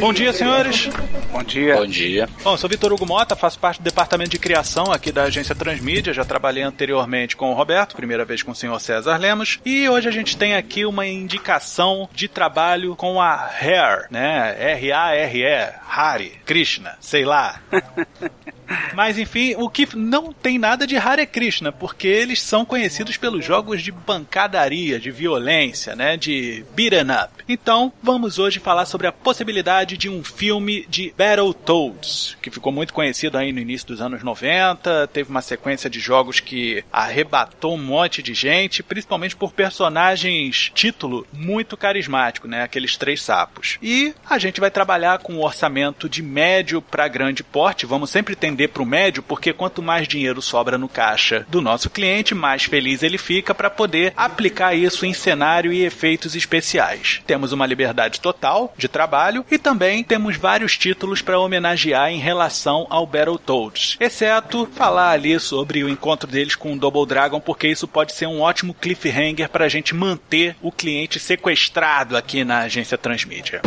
[0.00, 0.88] Bom dia, senhores.
[1.32, 1.76] Bom dia.
[1.76, 2.28] Bom dia.
[2.44, 5.54] Bom, eu sou Vitor Hugo Mota, faço parte do departamento de criação aqui da agência
[5.54, 6.12] Transmídia.
[6.12, 9.58] Já trabalhei anteriormente com o Roberto, primeira vez com o senhor César Lemos.
[9.64, 14.56] E hoje a gente tem aqui uma indicação de trabalho com a Hair, né?
[14.74, 17.60] R-A-R-E, Hari, Krishna, sei lá.
[18.94, 23.44] Mas enfim, o que não tem nada de Hare Krishna, porque eles são conhecidos pelos
[23.44, 27.44] jogos de pancadaria, de violência, né, de beaten up.
[27.48, 32.92] Então, vamos hoje falar sobre a possibilidade de um filme de Battletoads, que ficou muito
[32.92, 37.82] conhecido aí no início dos anos 90, teve uma sequência de jogos que arrebatou um
[37.82, 43.78] monte de gente, principalmente por personagens título muito carismático, né, aqueles três sapos.
[43.82, 48.36] E a gente vai trabalhar com um orçamento de médio para grande porte, vamos sempre
[48.58, 52.64] tender para o médio, porque quanto mais dinheiro sobra no caixa do nosso cliente, mais
[52.64, 57.22] feliz ele fica para poder aplicar isso em cenário e efeitos especiais.
[57.24, 62.86] Temos uma liberdade total de trabalho e também temos vários títulos para homenagear em relação
[62.90, 67.86] ao Battletoads, exceto falar ali sobre o encontro deles com o Double Dragon, porque isso
[67.86, 72.98] pode ser um ótimo cliffhanger para a gente manter o cliente sequestrado aqui na agência
[72.98, 73.62] Transmídia.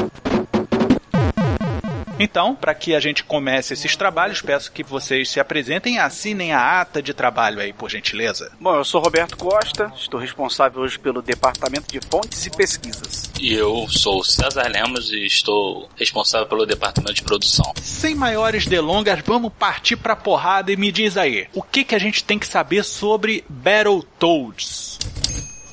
[2.24, 6.54] Então, para que a gente comece esses trabalhos, peço que vocês se apresentem e assinem
[6.54, 8.52] a ata de trabalho aí, por gentileza.
[8.60, 13.32] Bom, eu sou Roberto Costa, estou responsável hoje pelo Departamento de Fontes e Pesquisas.
[13.40, 17.74] E eu sou o César Lemos e estou responsável pelo Departamento de Produção.
[17.82, 22.00] Sem maiores delongas, vamos partir pra porrada e me diz aí, o que, que a
[22.00, 25.00] gente tem que saber sobre Battletoads?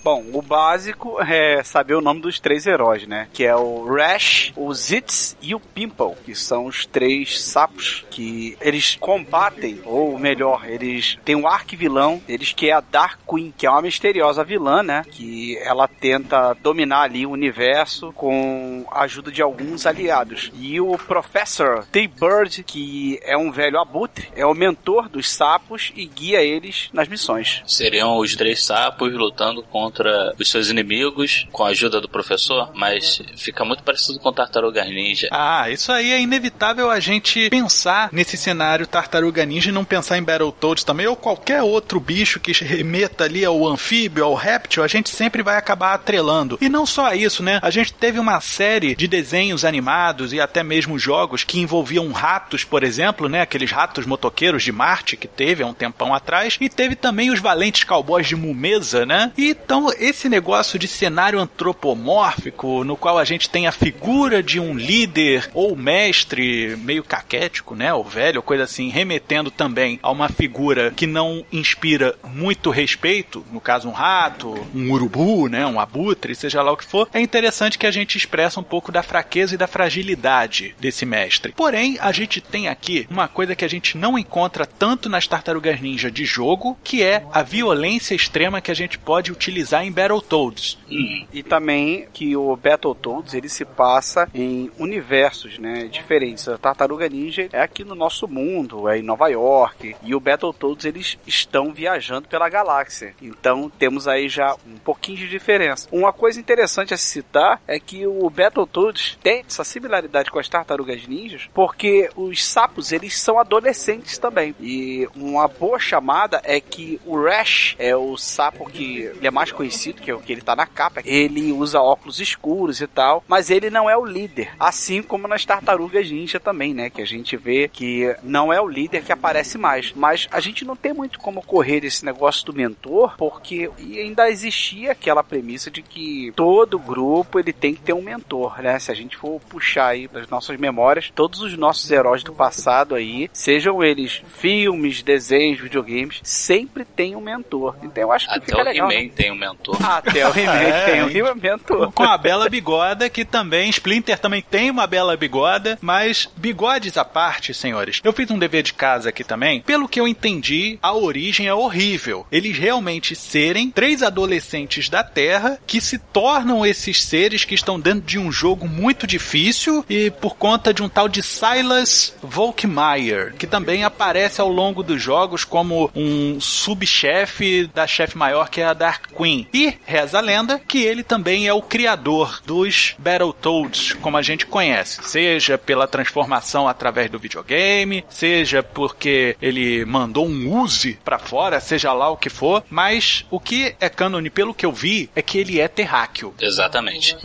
[0.09, 3.29] Bom, o básico é saber o nome dos três heróis, né?
[3.31, 8.57] Que é o Rash, o Zitz e o Pimple, que são os três sapos que
[8.59, 13.67] eles combatem, ou melhor, eles têm um arquivilão deles que é a Dark Queen, que
[13.67, 15.05] é uma misteriosa vilã, né?
[15.11, 20.51] Que ela tenta dominar ali o universo com a ajuda de alguns aliados.
[20.55, 26.07] E o Professor T-Bird, que é um velho abutre, é o mentor dos sapos e
[26.07, 27.63] guia eles nas missões.
[27.67, 29.98] Seriam os três sapos lutando contra
[30.39, 35.29] os seus inimigos com a ajuda do professor, mas fica muito parecido com Tartaruga Ninja.
[35.31, 40.19] Ah, isso aí é inevitável a gente pensar nesse cenário Tartaruga Ninja e não pensar
[40.19, 44.89] em Battletoads também, ou qualquer outro bicho que remeta ali ao anfíbio, ao réptil, a
[44.89, 46.59] gente sempre vai acabar atrelando.
[46.61, 47.59] E não só isso, né?
[47.63, 52.65] A gente teve uma série de desenhos animados e até mesmo jogos que envolviam ratos,
[52.65, 53.41] por exemplo, né?
[53.41, 57.41] Aqueles ratos motoqueiros de Marte que teve há um tempão atrás, e teve também os
[57.41, 59.33] valentes cowboys de Mumeza, né?
[59.37, 64.59] E então esse negócio de cenário antropomórfico, no qual a gente tem a figura de
[64.59, 70.29] um líder ou mestre meio caquético, né, ou velho, coisa assim, remetendo também a uma
[70.29, 76.35] figura que não inspira muito respeito, no caso um rato, um urubu, né, um abutre,
[76.35, 79.55] seja lá o que for, é interessante que a gente expressa um pouco da fraqueza
[79.55, 81.53] e da fragilidade desse mestre.
[81.53, 85.81] Porém, a gente tem aqui uma coisa que a gente não encontra tanto nas tartarugas
[85.81, 90.79] ninja de jogo, que é a violência extrema que a gente pode utilizar em Battletoads.
[90.91, 91.27] Hum.
[91.33, 96.49] E também que o Battletoads ele se passa em universos, né, diferentes.
[96.49, 100.85] A Tartaruga Ninja é aqui no nosso mundo, é em Nova York, e o Battletoads
[100.85, 103.15] eles estão viajando pela galáxia.
[103.21, 105.89] Então temos aí já um pouquinho de diferença.
[105.93, 110.49] Uma coisa interessante a se citar é que o Battletoads tem essa similaridade com as
[110.49, 114.55] Tartarugas Ninjas, porque os sapos eles são adolescentes também.
[114.61, 119.53] E uma boa chamada é que o Rash é o sapo que ele é mais
[119.59, 121.03] conhecido, que é o que ele tá na capa.
[121.05, 124.53] Ele usa óculos escuros e tal, mas ele não é o líder.
[124.59, 126.89] Assim como nas Tartarugas Ninja também, né?
[126.89, 129.93] Que a gente vê que não é o líder que aparece mais.
[129.97, 134.93] Mas a gente não tem muito como correr esse negócio do mentor, porque ainda existia
[134.93, 138.79] aquela premissa de que todo grupo ele tem que ter um mentor, né?
[138.79, 142.95] Se a gente for puxar aí das nossas memórias, todos os nossos heróis do passado
[142.95, 147.77] aí, sejam eles filmes, desenhos, videogames, sempre tem um mentor.
[147.83, 148.89] Então eu acho que Até fica o legal.
[148.89, 149.09] Né?
[149.09, 149.48] tem um mentor.
[149.83, 151.35] Até o remake É, tem um hein?
[151.41, 151.93] mentor.
[151.93, 157.05] Com a Bela Bigoda, que também, Splinter também tem uma Bela Bigoda, mas bigodes à
[157.05, 158.01] parte, senhores.
[158.03, 159.61] Eu fiz um dever de casa aqui também.
[159.63, 162.27] Pelo que eu entendi, a origem é horrível.
[162.31, 168.03] Eles realmente serem três adolescentes da Terra que se tornam esses seres que estão dentro
[168.03, 173.47] de um jogo muito difícil e por conta de um tal de Silas Volkmeier, que
[173.47, 178.75] também aparece ao longo dos jogos como um subchefe da chefe maior que é a
[178.75, 179.38] Dark Queen.
[179.53, 184.47] E reza a lenda que ele também é o criador dos Battletoads, como a gente
[184.47, 191.61] conhece, seja pela transformação através do videogame, seja porque ele mandou um Uzi pra fora,
[191.61, 195.23] seja lá o que for, mas o que é cânone pelo que eu vi é
[195.23, 196.35] que ele é terráqueo.
[196.41, 197.17] Exatamente.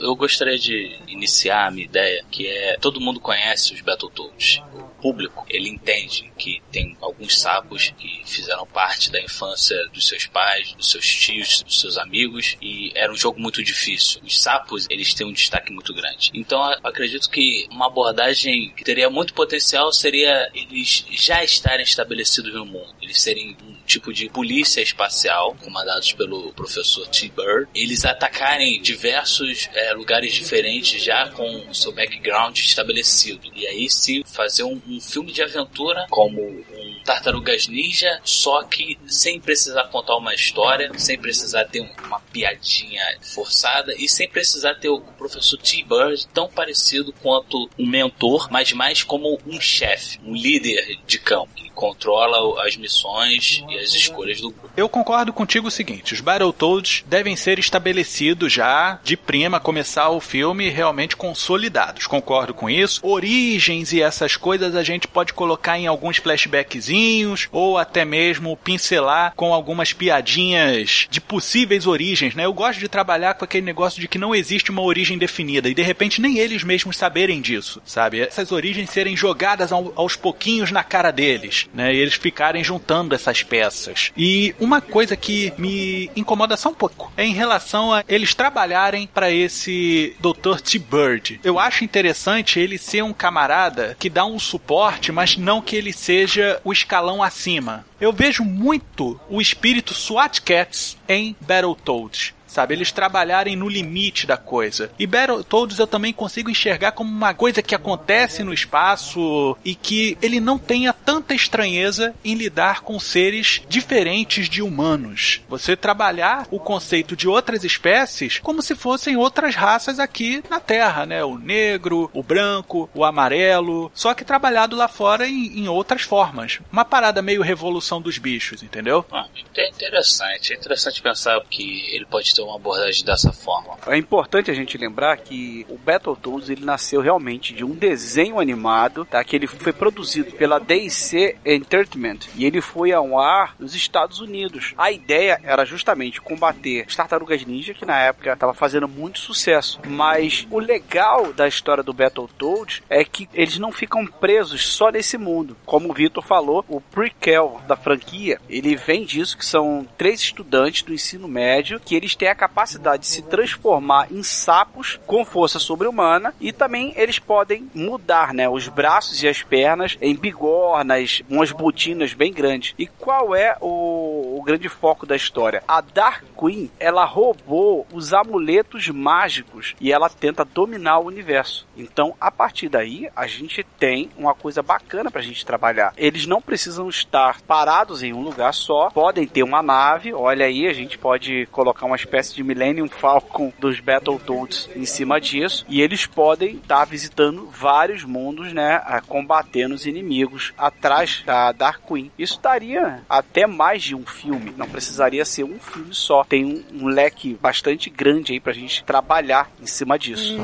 [0.00, 4.62] Eu gostaria de iniciar a minha ideia, que é todo mundo conhece os Battletoads.
[4.74, 10.26] O público, ele entende que tem alguns sapos que fizeram parte da infância dos seus
[10.26, 14.20] pais, dos seus tios, dos seus amigos e era um jogo muito difícil.
[14.24, 16.30] Os sapos, eles têm um destaque muito grande.
[16.34, 22.66] Então, acredito que uma abordagem que teria muito potencial seria eles já estarem estabelecidos no
[22.66, 22.94] mundo.
[23.00, 27.68] Eles serem um tipo de polícia espacial, comandados pelo professor T-Bird.
[27.74, 33.50] Eles atacarem diversos é, lugares diferentes já com o seu background estabelecido.
[33.54, 38.98] E aí sim fazer um, um filme de aventura como um Tartarugas Ninja, só que
[39.06, 44.74] sem precisar contar uma história, sem precisar ter um- uma piadinha forçada e sem precisar
[44.74, 50.34] ter o professor T-Bird tão parecido quanto um mentor, mas mais como um chefe, um
[50.34, 54.68] líder de campo controla as missões e as escolhas do grupo.
[54.76, 60.18] Eu concordo contigo o seguinte: os Battletoads devem ser estabelecidos já de prima, começar o
[60.20, 62.08] filme realmente consolidados.
[62.08, 63.00] Concordo com isso.
[63.06, 69.32] Origens e essas coisas a gente pode colocar em alguns flashbackzinhos ou até mesmo pincelar
[69.36, 72.44] com algumas piadinhas de possíveis origens, né?
[72.44, 75.74] Eu gosto de trabalhar com aquele negócio de que não existe uma origem definida e
[75.74, 78.20] de repente nem eles mesmos saberem disso, sabe?
[78.20, 81.94] Essas origens serem jogadas ao- aos pouquinhos na cara deles, né?
[81.94, 84.12] E eles ficarem juntando essas peças.
[84.16, 89.06] E uma coisa que me incomoda só um pouco é em relação a eles trabalharem
[89.06, 90.60] para esse Dr.
[90.60, 91.40] T-Bird.
[91.42, 95.92] Eu acho interessante ele ser um camarada que dá um suporte, mas não que ele
[95.92, 97.84] seja o escalão acima.
[98.00, 102.37] Eu vejo muito o espírito SWAT Cats em Battletoads.
[102.48, 104.90] Sabe, eles trabalharem no limite da coisa.
[104.98, 110.16] E Battletoads eu também consigo enxergar como uma coisa que acontece no espaço e que
[110.22, 115.42] ele não tenha tanta estranheza em lidar com seres diferentes de humanos.
[115.48, 121.04] Você trabalhar o conceito de outras espécies como se fossem outras raças aqui na Terra,
[121.04, 121.22] né?
[121.22, 126.60] O negro, o branco, o amarelo, só que trabalhado lá fora em, em outras formas.
[126.72, 129.04] Uma parada meio revolução dos bichos, entendeu?
[129.12, 133.76] Ah, é interessante, é interessante pensar que ele pode uma abordagem dessa forma.
[133.86, 139.04] É importante a gente lembrar que o Battletoads ele nasceu realmente de um desenho animado,
[139.04, 139.22] tá?
[139.24, 144.74] Que ele foi produzido pela DC Entertainment e ele foi ao ar nos Estados Unidos.
[144.76, 149.80] A ideia era justamente combater as tartarugas ninja, que na época estava fazendo muito sucesso.
[149.86, 155.16] Mas o legal da história do Battletoads é que eles não ficam presos só nesse
[155.16, 155.56] mundo.
[155.64, 160.82] Como o Vitor falou, o prequel da franquia, ele vem disso que são três estudantes
[160.82, 165.58] do ensino médio que eles têm a capacidade de se transformar em sapos com força
[165.58, 171.52] sobre-humana e também eles podem mudar, né, os braços e as pernas em bigornas, umas
[171.52, 172.74] botinas bem grandes.
[172.78, 175.62] E qual é o, o grande foco da história?
[175.66, 181.66] A Dark Queen, ela roubou os amuletos mágicos e ela tenta dominar o universo.
[181.76, 185.92] Então, a partir daí, a gente tem uma coisa bacana pra gente trabalhar.
[185.96, 190.12] Eles não precisam estar parados em um lugar só, podem ter uma nave.
[190.12, 195.20] Olha aí, a gente pode colocar uma espécie de Millennium Falcon dos Battletoads em cima
[195.20, 195.64] disso.
[195.68, 198.80] E eles podem estar visitando vários mundos, né?
[199.06, 202.10] Combatendo os inimigos atrás da Dark Queen.
[202.18, 204.52] Isso daria até mais de um filme.
[204.56, 206.24] Não precisaria ser um filme só.
[206.24, 210.36] Tem um, um leque bastante grande aí pra gente trabalhar em cima disso.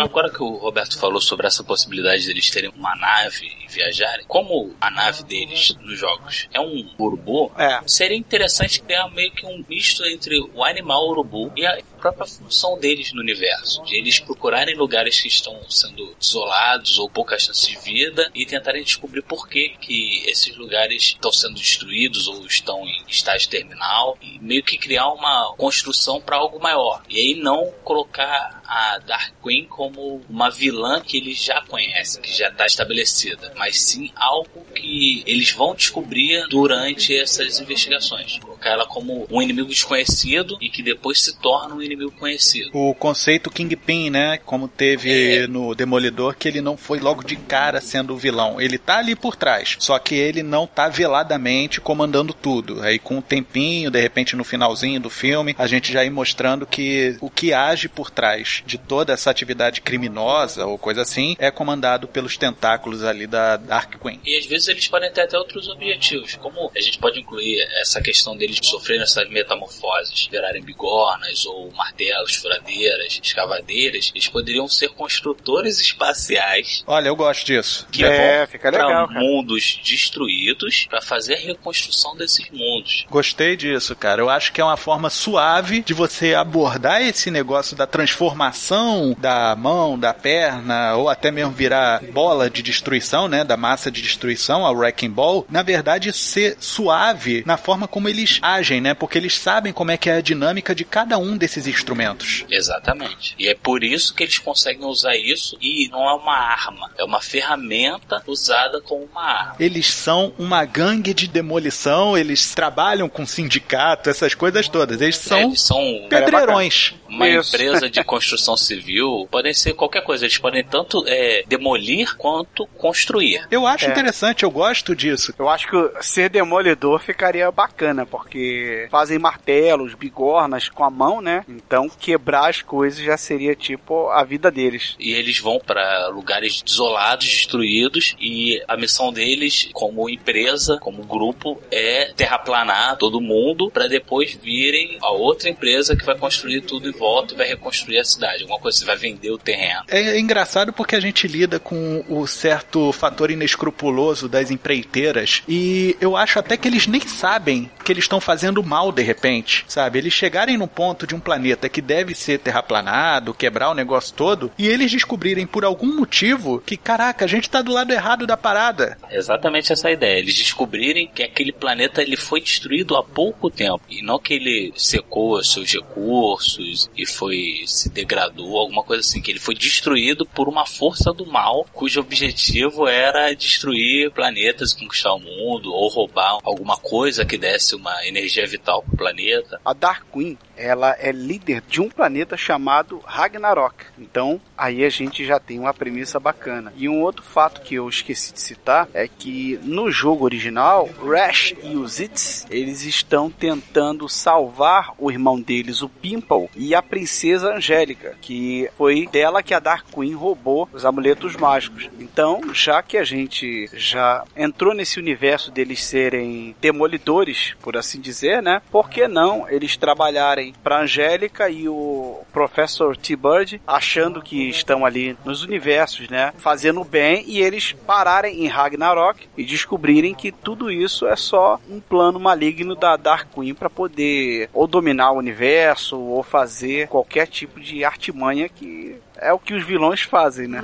[0.00, 4.74] Agora que o Roberto falou sobre essa possibilidade deles terem uma nave e viajarem, como
[4.80, 7.80] a nave deles nos jogos é um urubu, É.
[7.86, 12.78] seria interessante criar meio que um misto entre o animal urubu e a própria função
[12.78, 13.82] deles no universo.
[13.84, 18.82] De eles procurarem lugares que estão sendo desolados ou pouca chance de vida e tentarem
[18.82, 24.38] descobrir por que, que esses lugares estão sendo destruídos ou estão em estágio terminal e
[24.38, 27.02] meio que criar uma construção para algo maior.
[27.08, 32.36] E aí não colocar a Dark Queen como uma vilã que eles já conhecem, que
[32.36, 38.38] já está estabelecida, mas sim algo que eles vão descobrir durante essas investigações.
[38.38, 42.70] Colocar ela como um inimigo desconhecido e que depois se torna um inimigo conhecido.
[42.72, 44.38] O conceito Kingpin, né?
[44.38, 45.46] Como teve é.
[45.46, 48.60] no Demolidor, que ele não foi logo de cara sendo o vilão.
[48.60, 52.82] Ele tá ali por trás, só que ele não tá veladamente comandando tudo.
[52.82, 56.66] Aí com o tempinho, de repente no finalzinho do filme, a gente já ir mostrando
[56.66, 61.50] que o que age por trás de toda essa atividade criminosa ou coisa assim é
[61.50, 64.20] comandado pelos tentáculos ali da Dark Queen.
[64.24, 68.00] E às vezes eles podem ter até outros objetivos, como a gente pode incluir essa
[68.00, 75.80] questão deles sofrerem essas metamorfoses, virarem bigornas ou martelos, furadeiras, escavadeiras, eles poderiam ser construtores
[75.80, 76.82] espaciais.
[76.86, 77.86] Olha, eu gosto disso.
[77.92, 83.04] Que é, vão fica legal, pra mundos destruídos para fazer a reconstrução desses mundos.
[83.10, 84.22] Gostei disso, cara.
[84.22, 89.54] Eu acho que é uma forma suave de você abordar esse negócio da transformação da
[89.54, 93.44] mão, da perna, ou até mesmo virar bola de destruição, né?
[93.44, 95.46] Da massa de destruição, a Wrecking Ball.
[95.50, 98.94] Na verdade, ser suave na forma como eles agem, né?
[98.94, 102.44] Porque eles sabem como é que é a dinâmica de cada um desses instrumentos.
[102.50, 103.34] Exatamente.
[103.38, 107.04] E é por isso que eles conseguem usar isso e não é uma arma, é
[107.04, 109.56] uma ferramenta usada como uma arma.
[109.58, 115.00] Eles são uma gangue de demolição, eles trabalham com sindicato, essas coisas todas.
[115.00, 116.94] Eles são, é, eles são pedreirões.
[117.08, 117.54] Uma isso.
[117.54, 120.24] empresa de construção civil podem ser qualquer coisa.
[120.24, 123.46] Eles podem tanto é, demolir quanto construir.
[123.50, 123.90] Eu acho é.
[123.90, 125.34] interessante, eu gosto disso.
[125.38, 131.44] Eu acho que ser demolidor ficaria bacana, porque fazem martelos, bigornas com a mão, né?
[131.54, 134.96] Então quebrar as coisas já seria tipo a vida deles.
[134.98, 141.60] E eles vão para lugares desolados, destruídos, e a missão deles, como empresa, como grupo,
[141.70, 146.92] é terraplanar todo mundo para depois virem a outra empresa que vai construir tudo em
[146.92, 148.42] volta e vai reconstruir a cidade.
[148.42, 149.82] Alguma coisa você vai vender o terreno.
[149.88, 156.16] É engraçado porque a gente lida com o certo fator inescrupuloso das empreiteiras e eu
[156.16, 159.98] acho até que eles nem sabem que eles estão fazendo mal de repente, sabe?
[159.98, 164.50] Eles chegarem no ponto de um planeta que deve ser terraplanado, quebrar o negócio todo,
[164.58, 168.36] e eles descobrirem por algum motivo que, caraca, a gente tá do lado errado da
[168.36, 168.98] parada.
[169.10, 170.18] Exatamente essa ideia.
[170.18, 174.72] Eles descobrirem que aquele planeta ele foi destruído há pouco tempo e não que ele
[174.76, 180.48] secou seus recursos e foi se degradou, alguma coisa assim, que ele foi destruído por
[180.48, 186.76] uma força do mal cujo objetivo era destruir planetas, conquistar o mundo ou roubar alguma
[186.76, 189.60] coisa que desse uma energia vital pro planeta.
[189.64, 193.84] A Dark Queen ela é líder de um planeta chamado Ragnarok.
[193.98, 196.72] Então, aí a gente já tem uma premissa bacana.
[196.76, 201.54] E um outro fato que eu esqueci de citar é que no jogo original, Rash
[201.62, 207.54] e os Zitz, eles estão tentando salvar o irmão deles, o Pimple, e a princesa
[207.54, 211.88] Angélica, que foi dela que a Dark Queen roubou os amuletos mágicos.
[211.98, 218.42] Então, já que a gente já entrou nesse universo deles serem demolidores, por assim dizer,
[218.42, 218.60] né?
[218.70, 225.16] Por que não eles trabalharem para Angélica e o Professor T-Bird achando que estão ali
[225.24, 226.34] nos universos, né?
[226.36, 231.80] Fazendo bem e eles pararem em Ragnarok e descobrirem que tudo isso é só um
[231.80, 237.58] plano maligno da Dark Queen para poder ou dominar o universo ou fazer qualquer tipo
[237.58, 240.60] de artimanha que é o que os vilões fazem, né?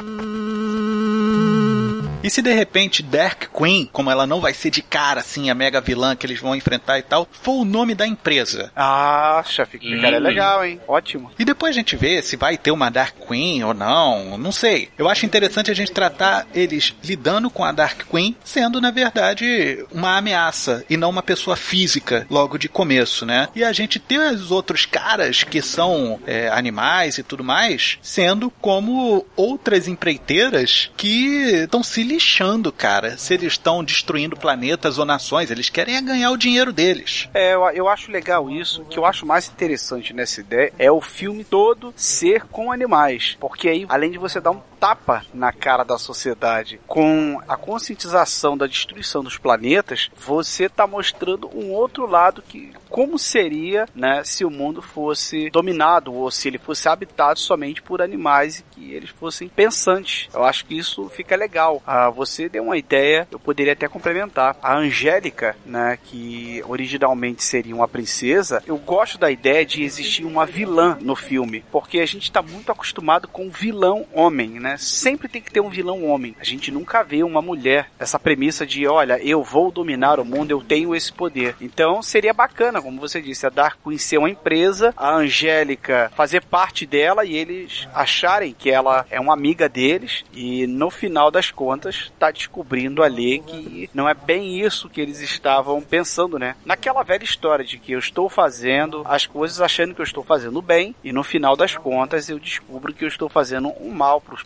[2.23, 5.55] E se de repente Dark Queen, como ela não vai ser de cara assim, a
[5.55, 8.71] mega vilã que eles vão enfrentar e tal, for o nome da empresa?
[8.77, 10.03] Ah, chefe, que hum.
[10.03, 10.79] cara é legal, hein?
[10.87, 11.31] Ótimo.
[11.39, 14.91] E depois a gente vê se vai ter uma Dark Queen ou não, não sei.
[14.99, 19.85] Eu acho interessante a gente tratar eles lidando com a Dark Queen sendo, na verdade,
[19.91, 23.49] uma ameaça e não uma pessoa física logo de começo, né?
[23.55, 28.51] E a gente ter os outros caras que são é, animais e tudo mais sendo
[28.61, 35.51] como outras empreiteiras que estão se lixando, cara, se eles estão destruindo planetas ou nações.
[35.51, 37.29] Eles querem é ganhar o dinheiro deles.
[37.33, 38.83] É, eu, eu acho legal isso.
[38.83, 43.37] O que eu acho mais interessante nessa ideia é o filme todo ser com animais.
[43.39, 48.57] Porque aí, além de você dar um tapa na cara da sociedade com a conscientização
[48.57, 54.45] da destruição dos planetas, você está mostrando um outro lado que como seria, né, se
[54.45, 59.11] o mundo fosse dominado ou se ele fosse habitado somente por animais e que eles
[59.11, 60.29] fossem pensantes.
[60.35, 61.81] Eu acho que isso fica legal.
[61.87, 64.57] Ah, você deu uma ideia, eu poderia até complementar.
[64.61, 70.45] A Angélica, né, que originalmente seria uma princesa, eu gosto da ideia de existir uma
[70.45, 74.70] vilã no filme, porque a gente está muito acostumado com vilão homem, né?
[74.71, 74.77] Né?
[74.79, 76.35] Sempre tem que ter um vilão homem.
[76.41, 77.91] A gente nunca vê uma mulher.
[77.99, 81.57] Essa premissa de, olha, eu vou dominar o mundo, eu tenho esse poder.
[81.61, 86.45] Então seria bacana, como você disse, a Dark Queen ser uma empresa, a Angélica fazer
[86.45, 91.51] parte dela e eles acharem que ela é uma amiga deles e no final das
[91.51, 96.57] contas tá descobrindo ali que não é bem isso que eles estavam pensando, né?
[96.65, 100.61] Naquela velha história de que eu estou fazendo as coisas achando que eu estou fazendo
[100.63, 104.35] bem e no final das contas eu descubro que eu estou fazendo um mal para
[104.35, 104.43] os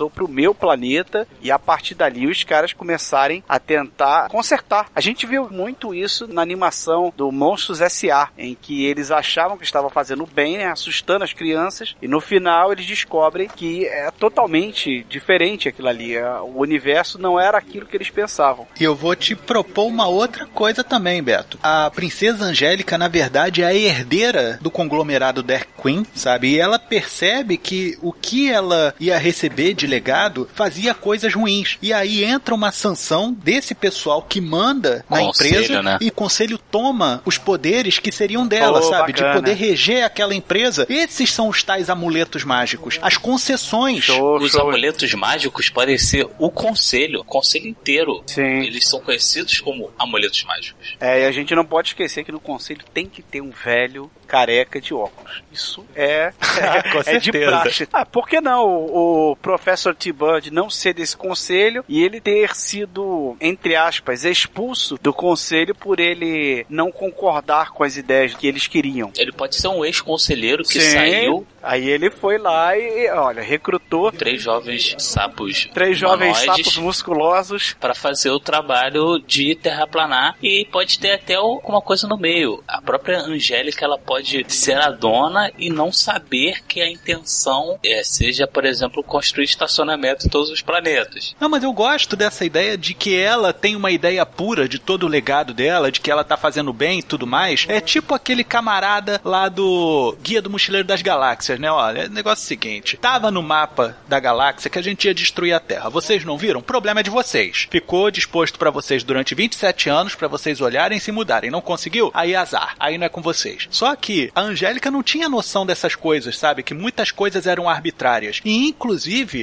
[0.00, 4.90] ou para o meu planeta e a partir dali os caras começarem a tentar consertar.
[4.94, 9.64] A gente viu muito isso na animação do Monstros S.A., em que eles achavam que
[9.64, 15.04] estavam fazendo bem, né, assustando as crianças e no final eles descobrem que é totalmente
[15.08, 16.14] diferente aquilo ali.
[16.14, 18.66] É, o universo não era aquilo que eles pensavam.
[18.78, 21.58] E eu vou te propor uma outra coisa também, Beto.
[21.62, 26.48] A princesa Angélica, na verdade, é a herdeira do conglomerado Dark Queen, sabe?
[26.48, 29.37] E ela percebe que o que ela ia receber
[29.76, 31.76] de legado fazia coisas ruins.
[31.82, 35.98] E aí entra uma sanção desse pessoal que manda na conselho, empresa né?
[36.00, 39.12] e o conselho toma os poderes que seriam dela, oh, sabe?
[39.12, 39.34] Bacana.
[39.34, 40.86] De poder reger aquela empresa.
[40.88, 42.98] Esses são os tais amuletos mágicos.
[43.02, 44.04] As concessões.
[44.04, 44.62] Show, os show.
[44.62, 48.22] amuletos mágicos podem ser o conselho, o conselho inteiro.
[48.26, 48.62] Sim.
[48.62, 50.96] Eles são conhecidos como amuletos mágicos.
[51.00, 54.10] É, e a gente não pode esquecer que no conselho tem que ter um velho
[54.26, 55.42] careca de óculos.
[55.50, 56.32] Isso é,
[57.06, 57.88] é, é de praxe.
[57.92, 62.54] Ah, por que não o, o Professor T-Bird não ser desse conselho e ele ter
[62.54, 68.66] sido, entre aspas, expulso do conselho por ele não concordar com as ideias que eles
[68.66, 69.12] queriam?
[69.16, 70.90] Ele pode ser um ex-conselheiro que Sim.
[70.90, 71.46] saiu.
[71.62, 75.68] Aí ele foi lá e, olha, recrutou três jovens sapos.
[75.74, 81.82] Três jovens sapos musculosos para fazer o trabalho de terraplanar e pode ter até alguma
[81.82, 82.62] coisa no meio.
[82.66, 87.78] A própria Angélica ela pode pode ser a dona e não saber que a intenção
[87.84, 91.34] é, seja, por exemplo, construir estacionamento em todos os planetas.
[91.40, 95.02] Não, mas eu gosto dessa ideia de que ela tem uma ideia pura de todo
[95.02, 97.66] o legado dela, de que ela tá fazendo bem e tudo mais.
[97.68, 101.68] É tipo aquele camarada lá do Guia do Mochileiro das Galáxias, né?
[101.68, 105.52] Olha, negócio é o seguinte: tava no mapa da galáxia que a gente ia destruir
[105.52, 105.90] a Terra.
[105.90, 106.60] Vocês não viram?
[106.60, 107.66] O problema é de vocês.
[107.68, 111.50] Ficou disposto para vocês durante 27 anos para vocês olharem e se mudarem.
[111.50, 112.12] Não conseguiu?
[112.14, 112.76] Aí azar.
[112.78, 113.66] Aí não é com vocês.
[113.68, 116.62] Só que a Angélica não tinha noção dessas coisas, sabe?
[116.62, 118.40] Que muitas coisas eram arbitrárias.
[118.44, 118.97] E, inclusive,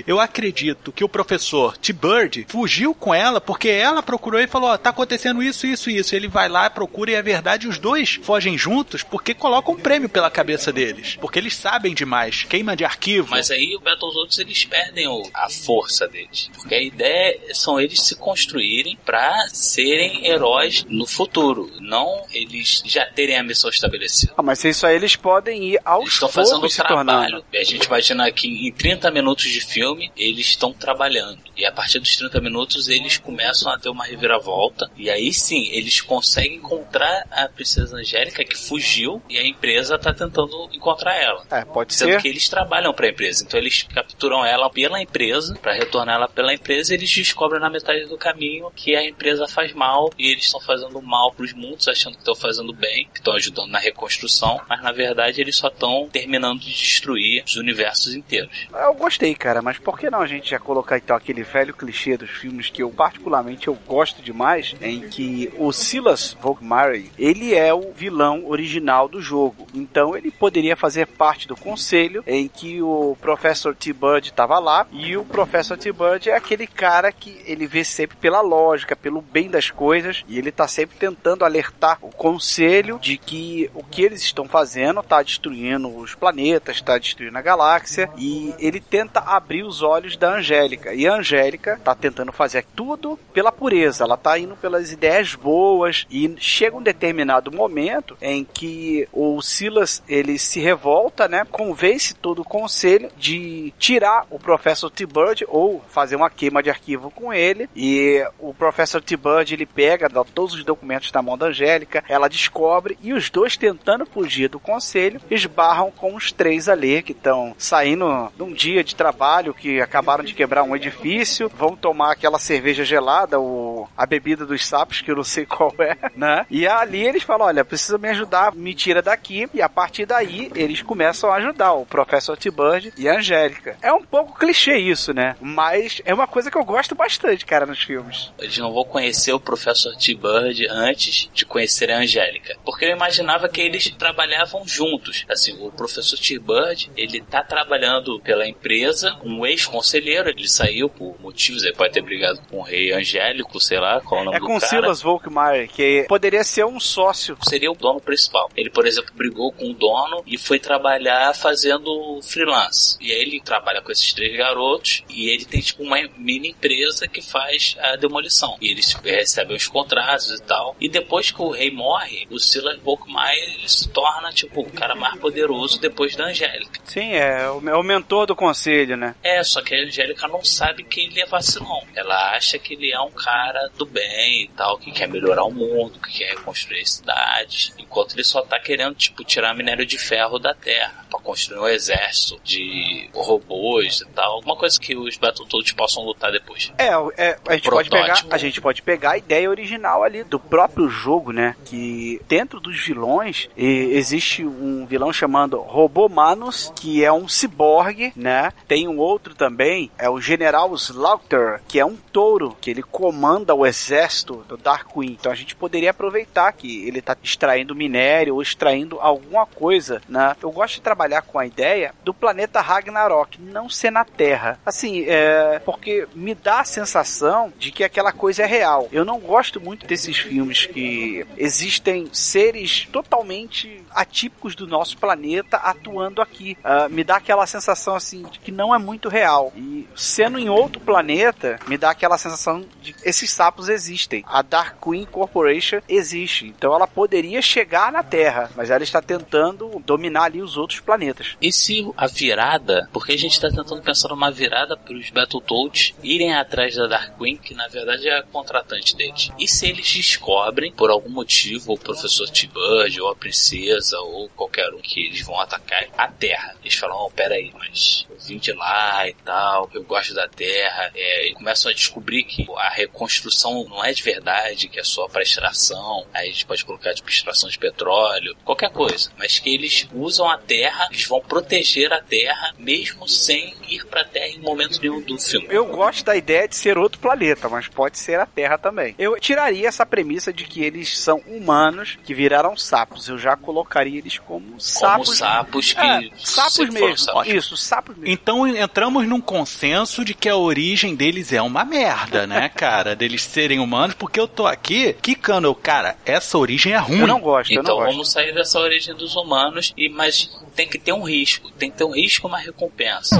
[0.08, 4.74] eu acredito que o professor T-Bird fugiu com ela porque ela procurou e falou: Ó,
[4.74, 6.16] oh, tá acontecendo isso, isso e isso.
[6.16, 10.10] Ele vai lá, procura e é verdade, os dois fogem juntos porque colocam um prêmio
[10.10, 11.18] pela cabeça deles.
[11.20, 12.44] Porque eles sabem demais.
[12.44, 13.30] Queima de arquivo.
[13.32, 16.50] Mas aí o Battletoads eles perdem a força deles.
[16.54, 21.72] Porque a ideia são eles se construírem para serem heróis no futuro.
[21.80, 24.34] Não eles já terem a missão estabelecida.
[24.38, 27.44] Ah, mas isso aí eles podem ir aos Estão fazendo o trabalho.
[27.54, 31.40] A gente imagina que em 30 minutos de filme eles estão trabalhando.
[31.56, 34.90] E a partir dos 30 minutos eles começam a ter uma reviravolta.
[34.98, 40.14] E aí sim, eles conseguem encontrar a princesa Angélica que fugiu e a empresa está
[40.14, 41.46] tentando encontrar ela.
[41.52, 42.22] É, pode Sendo ser.
[42.22, 43.44] que eles trabalham para a empresa.
[43.44, 48.06] Então eles capturam ela pela empresa, para retornar ela pela empresa, eles descobrem na metade
[48.06, 51.88] do caminho que a empresa faz mal e eles estão fazendo mal para os mundos,
[51.88, 55.68] achando que estão fazendo bem, que estão ajudando na reconstrução, mas na verdade eles só
[55.68, 58.50] estão terminando de destruir os universos inteiros.
[58.74, 62.18] Eu gostei, cara, mas por que não a gente já colocar então aquele velho clichê
[62.18, 67.74] dos filmes que eu particularmente eu gosto demais, em que o Silas Volkmary, ele é
[67.74, 69.68] o vilão original do jogo.
[69.74, 75.16] Então ele poderia fazer parte do conselho em que o Professor T-Bud estava lá e
[75.18, 79.70] o Professor T-Bud é aquele cara que ele vê sempre pela lógica, pelo bem das
[79.70, 84.48] coisas e ele está sempre tentando alertar o conselho de que o que eles estão
[84.48, 90.16] fazendo está destruindo os planetas, está destruindo a galáxia e ele tenta abrir os olhos
[90.16, 90.94] da Angélica.
[90.94, 96.06] E a Angélica está tentando fazer tudo pela pureza, ela está indo pelas ideias boas
[96.10, 101.46] e chega um determinado momento em que o Silas ele se revolta, né?
[101.50, 107.10] Convence todo o conselho de tirar o Professor T-Bird ou fazer uma queima de arquivo
[107.10, 111.48] com ele e o Professor T-Bird ele pega dá todos os documentos na mão da
[111.48, 117.02] Angélica, ela descobre e os dois tentando fugir do conselho esbarram com os três ali
[117.02, 119.15] que estão saindo de um dia de trabalho
[119.54, 124.66] que acabaram de quebrar um edifício, vão tomar aquela cerveja gelada, o, a bebida dos
[124.66, 126.46] sapos, que eu não sei qual é, né?
[126.50, 129.50] E ali eles falam: olha, precisa me ajudar, me tira daqui.
[129.54, 133.78] E a partir daí eles começam a ajudar o Professor T-Bird e a Angélica.
[133.82, 135.36] É um pouco clichê isso, né?
[135.42, 138.32] Mas é uma coisa que eu gosto bastante, cara, nos filmes.
[138.40, 142.56] Eles não vão conhecer o Professor T-Bird antes de conhecer a Angélica.
[142.64, 145.26] Porque eu imaginava que eles trabalhavam juntos.
[145.30, 151.64] Assim, o Professor T-Bird, ele tá trabalhando pela empresa um ex-conselheiro, ele saiu por motivos,
[151.64, 154.40] ele pode ter brigado com o rei Angélico, sei lá, qual é o nome é
[154.40, 154.70] do com cara.
[154.70, 157.38] Silas Volkmar, que poderia ser um sócio.
[157.44, 158.50] Seria o dono principal.
[158.56, 162.98] Ele, por exemplo, brigou com o dono e foi trabalhar fazendo freelance.
[163.02, 167.08] E aí ele trabalha com esses três garotos e ele tem tipo uma mini empresa
[167.08, 168.58] que faz a demolição.
[168.62, 170.76] E eles recebem os contratos e tal.
[170.80, 174.96] E depois que o rei morre, o Silas Volkmar ele se torna tipo o cara
[174.96, 176.82] mais poderoso depois da Angélica.
[176.86, 179.16] Sim, é o, é o mentor do conselho, né?
[179.24, 181.84] É, só que a Angélica não sabe que ele é vacilão.
[181.96, 185.52] Ela acha que ele é um cara do bem e tal, que quer melhorar o
[185.52, 190.40] mundo, que quer reconstruir cidades, enquanto ele só tá querendo, tipo, tirar minério de ferro
[190.40, 195.72] da Terra para construir um exército de robôs e tal, alguma coisa que os Battletoads
[195.74, 196.72] possam lutar depois.
[196.78, 200.40] É, é a, gente pode pegar, a gente pode pegar a ideia original ali do
[200.40, 201.56] próprio jogo, né?
[201.66, 208.52] Que dentro dos vilões existe um vilão chamado Robomanos, que é um ciborgue, né?
[208.68, 213.54] Tem um outro também, é o General Slaughter, que é um touro, que ele comanda
[213.54, 215.18] o exército do Dark Queen.
[215.20, 220.36] Então a gente poderia aproveitar que ele tá extraindo minério ou extraindo alguma coisa, né?
[220.42, 224.60] Eu gosto de trabalhar com a ideia do planeta Ragnarok não ser na Terra.
[224.66, 228.88] Assim, é porque me dá a sensação de que aquela coisa é real.
[228.92, 236.22] Eu não gosto muito desses filmes que existem seres totalmente atípicos do nosso planeta atuando
[236.22, 236.58] aqui.
[236.64, 239.52] Uh, me dá aquela sensação assim de que não é muito real.
[239.56, 244.24] E sendo em outro planeta, me dá aquela sensação de que esses sapos existem.
[244.28, 246.48] A Dark Queen Corporation existe.
[246.48, 251.36] Então ela poderia chegar na Terra, mas ela está tentando dominar ali os outros planetas.
[251.42, 255.94] E se a virada, porque a gente está tentando pensar numa virada para os Battletoads
[256.02, 259.32] irem atrás da Dark Queen, que na verdade é a contratante deles.
[259.38, 264.74] E se eles descobrem, por algum motivo, o professor T-Bird ou a princesa ou qualquer
[264.74, 266.56] um que eles vão atacar a Terra.
[266.62, 270.92] Eles falam, oh, pera aí, mas de lá e tal, eu gosto da Terra.
[270.96, 275.08] É, e começam a descobrir que a reconstrução não é de verdade, que é só
[275.08, 276.06] para extração.
[276.14, 279.12] Aí a gente pode colocar tipo extração de petróleo, qualquer coisa.
[279.18, 284.02] Mas que eles usam a Terra, eles vão proteger a Terra mesmo sem ir para
[284.02, 285.48] a Terra em momento nenhum do filme.
[285.50, 288.96] Eu gosto da ideia de ser outro planeta, mas pode ser a Terra também.
[288.98, 293.08] Eu tiraria essa premissa de que eles são humanos que viraram sapos.
[293.08, 295.08] Eu já colocaria eles como sapos.
[295.08, 295.82] Como sapos que.
[295.82, 296.98] É, sapos mesmo.
[296.98, 297.28] Sapos.
[297.28, 298.15] Isso, sapos mesmo.
[298.16, 302.96] Então entramos num consenso de que a origem deles é uma merda, né, cara?
[302.96, 305.54] Deles serem humanos, porque eu tô aqui quicando.
[305.54, 307.00] Cara, essa origem é ruim.
[307.00, 307.52] Eu não gosto.
[307.52, 308.14] Então não vamos gosto.
[308.14, 311.52] sair dessa origem dos humanos, e mas tem que ter um risco.
[311.60, 313.18] Tem que ter um risco e uma recompensa.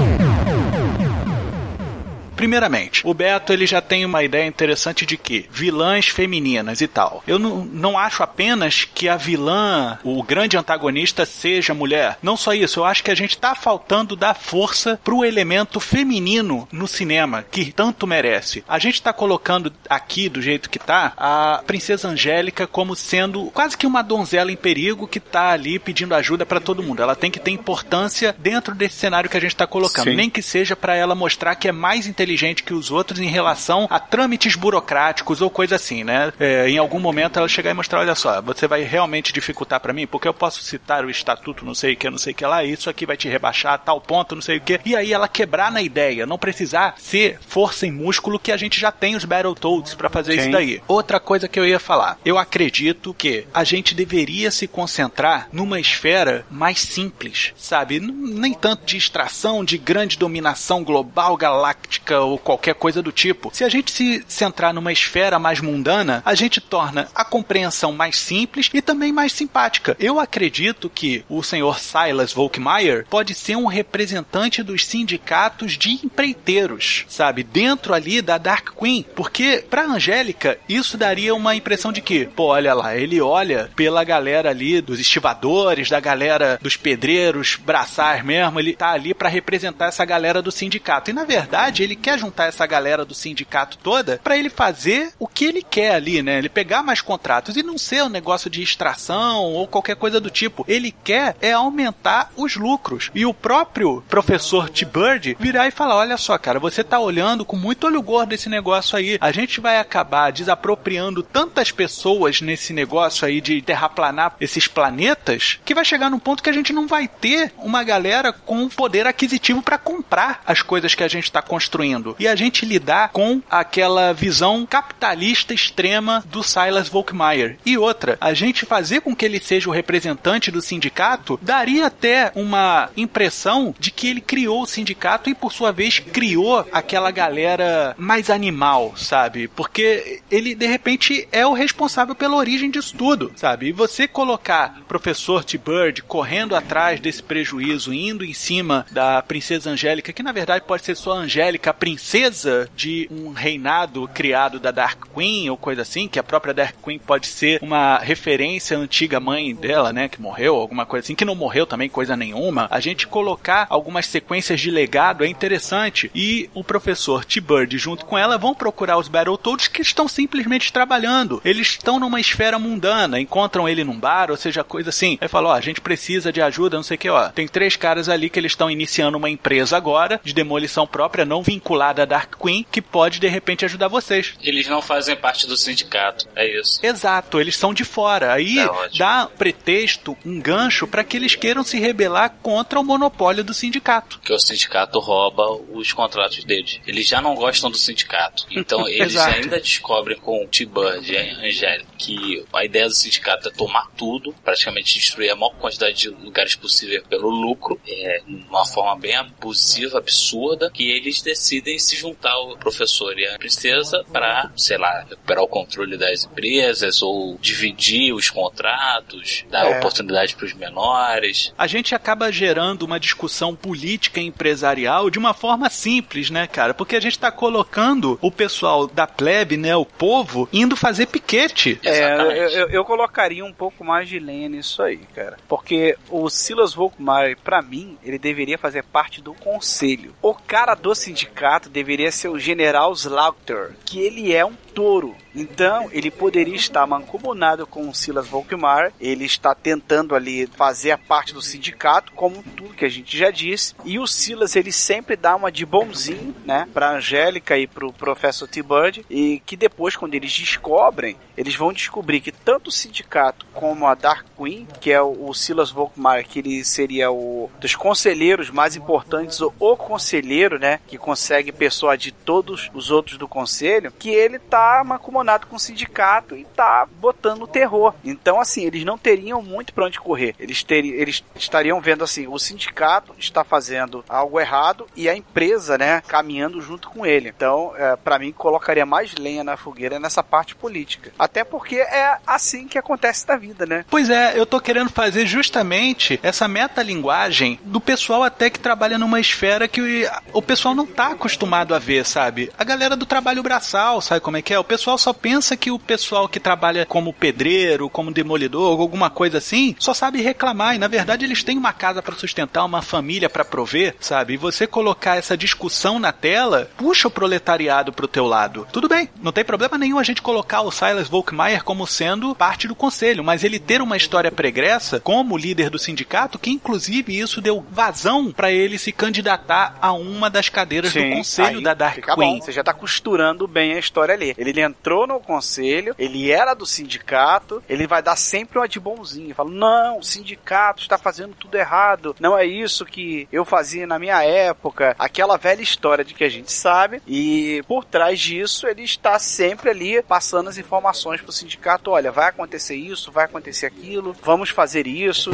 [2.36, 7.24] Primeiramente, o Beto ele já tem uma ideia interessante de que vilãs femininas e tal.
[7.26, 12.18] Eu não, não acho apenas que a vilã, o grande antagonista, seja mulher.
[12.22, 16.68] Não só isso, eu acho que a gente tá faltando dar força pro elemento feminino
[16.70, 18.62] no cinema, que tanto merece.
[18.68, 23.76] A gente tá colocando aqui, do jeito que tá, a Princesa Angélica como sendo quase
[23.76, 27.02] que uma donzela em perigo que tá ali pedindo ajuda para todo mundo.
[27.02, 30.10] Ela tem que ter importância dentro desse cenário que a gente tá colocando.
[30.10, 30.16] Sim.
[30.16, 32.25] Nem que seja para ela mostrar que é mais inteligente
[32.62, 36.32] que os outros em relação a trâmites burocráticos ou coisa assim, né?
[36.38, 39.92] É, em algum momento ela chegar e mostrar, olha só, você vai realmente dificultar para
[39.92, 42.46] mim, porque eu posso citar o estatuto não sei o que, não sei o que
[42.46, 44.80] lá, isso aqui vai te rebaixar a tal ponto, não sei o que.
[44.84, 48.80] E aí ela quebrar na ideia, não precisar ser força em músculo que a gente
[48.80, 50.82] já tem os Battletoads para fazer isso daí.
[50.86, 55.80] Outra coisa que eu ia falar, eu acredito que a gente deveria se concentrar numa
[55.80, 58.00] esfera mais simples, sabe?
[58.00, 63.50] Nem tanto de extração, de grande dominação global, galáctica ou qualquer coisa do tipo.
[63.52, 68.16] Se a gente se centrar numa esfera mais mundana, a gente torna a compreensão mais
[68.16, 69.96] simples e também mais simpática.
[69.98, 77.04] Eu acredito que o senhor Silas Volkmeier pode ser um representante dos sindicatos de empreiteiros,
[77.08, 77.42] sabe?
[77.42, 79.04] Dentro ali da Dark Queen.
[79.14, 84.04] Porque pra Angélica, isso daria uma impressão de que, pô, olha lá, ele olha pela
[84.04, 89.86] galera ali dos estivadores, da galera dos pedreiros, braçais mesmo, ele tá ali pra representar
[89.86, 91.10] essa galera do sindicato.
[91.10, 95.26] E na verdade, ele quer juntar essa galera do sindicato toda pra ele fazer o
[95.26, 96.38] que ele quer ali, né?
[96.38, 100.30] Ele pegar mais contratos e não ser um negócio de extração ou qualquer coisa do
[100.30, 100.64] tipo.
[100.68, 103.10] Ele quer é aumentar os lucros.
[103.12, 107.56] E o próprio professor T-Bird virar e falar: olha só, cara, você tá olhando com
[107.56, 109.18] muito olho gordo esse negócio aí.
[109.20, 115.74] A gente vai acabar desapropriando tantas pessoas nesse negócio aí de terraplanar esses planetas que
[115.74, 119.60] vai chegar num ponto que a gente não vai ter uma galera com poder aquisitivo
[119.60, 121.95] pra comprar as coisas que a gente tá construindo.
[122.18, 127.58] E a gente lidar com aquela visão capitalista extrema do Silas Volkmeier.
[127.64, 132.32] E outra, a gente fazer com que ele seja o representante do sindicato daria até
[132.34, 137.94] uma impressão de que ele criou o sindicato e, por sua vez, criou aquela galera
[137.98, 139.48] mais animal, sabe?
[139.48, 143.68] Porque ele, de repente, é o responsável pela origem disso tudo, sabe?
[143.68, 150.12] E você colocar professor T-Bird correndo atrás desse prejuízo, indo em cima da princesa Angélica,
[150.12, 155.04] que na verdade pode ser só Angélica, a princesa de um reinado criado da Dark
[155.14, 159.20] Queen ou coisa assim, que a própria Dark Queen pode ser uma referência à antiga
[159.20, 162.66] mãe dela, né, que morreu, alguma coisa assim, que não morreu também coisa nenhuma.
[162.72, 168.18] A gente colocar algumas sequências de legado é interessante e o professor T-Bird junto com
[168.18, 171.40] ela vão procurar os Battletoads que estão simplesmente trabalhando.
[171.44, 175.18] Eles estão numa esfera mundana, encontram ele num bar, ou seja, coisa assim.
[175.20, 177.28] Aí fala, ó, a gente precisa de ajuda, não sei o que, ó.
[177.28, 181.44] Tem três caras ali que eles estão iniciando uma empresa agora de demolição própria, não
[181.66, 184.34] vinculada à Dark Queen, que pode de repente ajudar vocês.
[184.40, 186.78] Eles não fazem parte do sindicato, é isso.
[186.82, 188.32] Exato, eles são de fora.
[188.32, 193.42] Aí É dá pretexto, um gancho para que eles queiram se rebelar contra o monopólio
[193.42, 194.20] do sindicato.
[194.20, 196.80] Que o sindicato rouba os contratos deles.
[196.86, 198.46] Eles já não gostam do sindicato.
[198.50, 203.48] Então eles ainda descobrem com o T-Bird e a Angélica que a ideia do sindicato
[203.48, 208.64] é tomar tudo, praticamente destruir a maior quantidade de lugares possível pelo lucro, é, uma
[208.66, 214.50] forma bem abusiva, absurda, que eles decidem se juntar ao professor e a princesa para,
[214.56, 219.78] sei lá, recuperar o controle das empresas ou dividir os contratos, dar É.
[219.78, 221.52] oportunidade para os menores.
[221.56, 226.74] A gente acaba gerando uma discussão política e empresarial de uma forma simples, né, cara?
[226.74, 231.78] Porque a gente tá colocando o pessoal da plebe, né, o povo, indo fazer piquete.
[231.84, 235.36] É, eu, eu- eu colocaria um pouco mais de lenha nisso aí, cara.
[235.48, 240.14] Porque o Silas Volkmar, pra mim, ele deveria fazer parte do conselho.
[240.22, 245.14] O cara do sindicato deveria ser o General Slaughter, que ele é um touro.
[245.36, 248.90] Então, ele poderia estar mancomunado com o Silas Volkmar.
[248.98, 253.30] Ele está tentando ali fazer a parte do sindicato, como tudo que a gente já
[253.30, 253.74] disse.
[253.84, 256.66] E o Silas, ele sempre dá uma de bonzinho, né?
[256.72, 259.04] Pra Angélica e pro Professor T-Bird.
[259.10, 263.94] E que depois, quando eles descobrem, eles vão descobrir que tanto o sindicato como a
[263.94, 269.40] Dark Queen, que é o, Silas Volkmar, que ele seria o dos conselheiros mais importantes,
[269.42, 270.80] o, o conselheiro, né?
[270.86, 276.36] Que consegue persuadir todos os outros do conselho, que ele tá mancomunado com o sindicato
[276.36, 277.94] e tá botando terror.
[278.04, 280.34] Então, assim, eles não teriam muito pra onde correr.
[280.38, 285.76] Eles, teriam, eles estariam vendo assim, o sindicato está fazendo algo errado e a empresa,
[285.78, 287.28] né, caminhando junto com ele.
[287.28, 291.12] Então, é, para mim, colocaria mais lenha na fogueira nessa parte política.
[291.18, 293.84] Até porque é assim que acontece na vida, né?
[293.88, 299.20] Pois é, eu tô querendo fazer justamente essa metalinguagem do pessoal até que trabalha numa
[299.20, 302.52] esfera que o pessoal não tá acostumado a ver, sabe?
[302.58, 304.58] A galera do trabalho braçal, sabe como é que é?
[304.58, 309.38] O pessoal só pensa que o pessoal que trabalha como pedreiro, como demolidor, alguma coisa
[309.38, 313.28] assim, só sabe reclamar e na verdade eles têm uma casa para sustentar, uma família
[313.28, 314.34] para prover, sabe?
[314.34, 318.66] E você colocar essa discussão na tela, puxa o proletariado pro teu lado.
[318.72, 322.68] Tudo bem, não tem problema nenhum a gente colocar o Silas Volkmeier como sendo parte
[322.68, 327.40] do conselho, mas ele ter uma história pregressa como líder do sindicato, que inclusive isso
[327.40, 332.16] deu vazão para ele se candidatar a uma das cadeiras do conselho da Dark Queen.
[332.16, 332.40] Bom.
[332.40, 334.34] Você já tá costurando bem a história ali.
[334.36, 339.34] Ele entrou no conselho, ele era do sindicato, ele vai dar sempre uma de bonzinho.
[339.34, 343.98] Fala, não, o sindicato está fazendo tudo errado, não é isso que eu fazia na
[343.98, 344.94] minha época.
[344.98, 349.70] Aquela velha história de que a gente sabe, e por trás disso ele está sempre
[349.70, 354.86] ali passando as informações pro sindicato, olha, vai acontecer isso, vai acontecer aquilo, vamos fazer
[354.86, 355.30] isso.